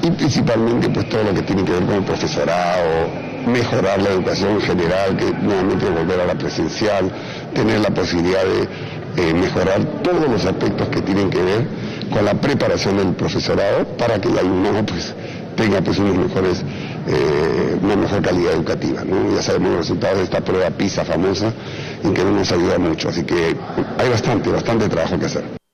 y 0.04 0.12
principalmente 0.12 0.90
pues 0.90 1.08
todo 1.08 1.24
lo 1.24 1.34
que 1.34 1.42
tiene 1.44 1.64
que 1.64 1.72
ver 1.72 1.86
con 1.86 1.96
el 1.96 2.04
profesorado, 2.04 3.35
mejorar 3.48 4.02
la 4.02 4.10
educación 4.10 4.52
en 4.56 4.62
general, 4.62 5.18
que 5.18 5.26
nuevamente 5.32 5.90
volver 5.90 6.22
a 6.22 6.26
la 6.26 6.36
presencial, 6.36 7.12
tener 7.54 7.80
la 7.80 7.90
posibilidad 7.90 8.44
de 8.44 9.34
mejorar 9.34 9.84
todos 10.04 10.30
los 10.30 10.46
aspectos 10.46 10.90
que 10.90 11.02
tienen 11.02 11.30
que 11.30 11.42
ver 11.42 11.66
con 12.12 12.26
la 12.26 12.34
preparación 12.34 12.98
del 12.98 13.14
profesorado 13.14 13.86
para 13.98 14.20
que 14.20 14.28
el 14.28 14.38
alumnado 14.38 14.86
pues 14.86 15.14
tenga 15.56 15.82
pues 15.82 15.98
unos 15.98 16.18
mejores, 16.18 16.64
eh, 17.08 17.78
una 17.82 17.96
mejor 17.96 18.22
calidad 18.22 18.54
educativa. 18.54 19.04
Ya 19.34 19.42
sabemos 19.42 19.70
los 19.70 19.80
resultados 19.80 20.18
de 20.18 20.24
esta 20.26 20.42
prueba 20.42 20.70
PISA 20.70 21.06
famosa 21.06 21.52
en 22.04 22.14
que 22.14 22.24
no 22.24 22.32
nos 22.32 22.52
ayuda 22.52 22.78
mucho, 22.78 23.10
así 23.10 23.24
que 23.24 23.56
hay 23.98 24.10
bastante, 24.10 24.50
bastante 24.50 24.90
trabajo 24.90 25.18
que 25.18 25.26
hacer. 25.26 25.65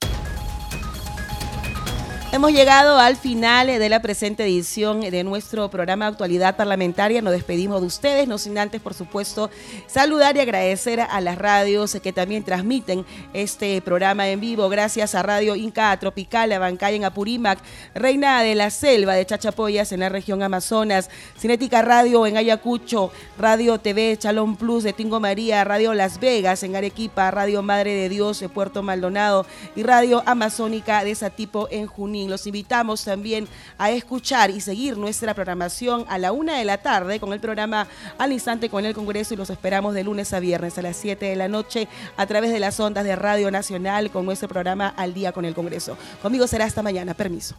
Hemos 2.34 2.54
llegado 2.54 2.98
al 2.98 3.18
final 3.18 3.68
de 3.68 3.90
la 3.90 4.02
presente 4.02 4.46
edición 4.46 5.02
de 5.02 5.24
nuestro 5.26 5.70
programa 5.70 6.08
Actualidad 6.08 6.56
Parlamentaria. 6.56 7.22
Nos 7.22 7.34
despedimos 7.34 7.82
de 7.82 7.88
ustedes, 7.88 8.26
no 8.26 8.38
sin 8.38 8.58
antes, 8.58 8.80
por 8.80 8.94
supuesto, 8.94 9.50
saludar 9.86 10.38
y 10.38 10.40
agradecer 10.40 11.02
a 11.02 11.20
las 11.20 11.38
radios 11.38 11.98
que 12.02 12.14
también 12.14 12.46
transmiten 12.46 13.06
este 13.34 13.82
programa 13.82 14.30
en 14.30 14.40
vivo. 14.40 14.70
Gracias 14.70 15.14
a 15.14 15.24
Radio 15.24 15.58
Inca 15.58 16.00
Tropical, 16.00 16.54
a 16.54 16.60
Bancay 16.60 16.96
en 16.96 17.04
Apurímac, 17.04 17.60
Reina 17.94 18.42
de 18.42 18.56
la 18.56 18.70
Selva 18.70 19.16
de 19.16 19.26
Chachapoyas 19.26 19.92
en 19.92 20.00
la 20.00 20.08
región 20.08 20.42
Amazonas, 20.42 21.10
Cinética 21.38 21.82
Radio 21.82 22.26
en 22.26 22.38
Ayacucho, 22.38 23.12
Radio 23.38 23.78
TV 23.78 24.16
Chalón 24.18 24.56
Plus 24.56 24.84
de 24.84 24.94
Tingo 24.94 25.20
María, 25.20 25.66
Radio 25.66 25.94
Las 25.94 26.22
Vegas 26.22 26.64
en 26.64 26.78
Arequipa, 26.78 27.30
Radio 27.30 27.62
Madre 27.62 27.94
de 27.94 28.08
Dios 28.08 28.40
de 28.40 28.48
Puerto 28.48 28.84
Maldonado 28.84 29.46
y 29.76 29.84
Radio 29.84 30.24
Amazónica 30.26 31.04
de 31.04 31.14
Satipo 31.14 31.68
en 31.70 31.88
Junín. 31.88 32.21
Los 32.30 32.48
invitamos 32.48 33.04
también 33.04 33.48
a 33.78 33.92
escuchar 33.92 34.50
y 34.50 34.62
seguir 34.62 34.98
nuestra 34.98 35.34
programación 35.34 36.06
a 36.08 36.18
la 36.18 36.32
una 36.32 36.58
de 36.58 36.66
la 36.66 36.78
tarde 36.78 37.20
con 37.20 37.34
el 37.34 37.40
programa 37.40 37.88
Al 38.18 38.32
Instante 38.32 38.70
con 38.70 38.86
el 38.86 38.94
Congreso 38.94 39.34
y 39.34 39.38
los 39.38 39.50
esperamos 39.50 39.94
de 39.94 40.04
lunes 40.04 40.34
a 40.34 40.40
viernes 40.40 40.78
a 40.78 40.82
las 40.82 40.98
7 40.98 41.26
de 41.26 41.36
la 41.36 41.48
noche 41.48 41.88
a 42.18 42.26
través 42.26 42.52
de 42.52 42.60
las 42.60 42.80
ondas 42.80 43.04
de 43.04 43.16
Radio 43.16 43.52
Nacional 43.52 44.12
con 44.12 44.26
nuestro 44.26 44.50
programa 44.50 44.94
Al 44.98 45.14
Día 45.14 45.32
con 45.32 45.46
el 45.46 45.54
Congreso. 45.54 45.98
Conmigo 46.22 46.48
será 46.48 46.66
hasta 46.66 46.82
mañana. 46.82 47.14
Permiso. 47.14 47.56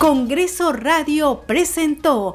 Congreso 0.00 0.72
Radio 0.72 1.42
presentó 1.46 2.34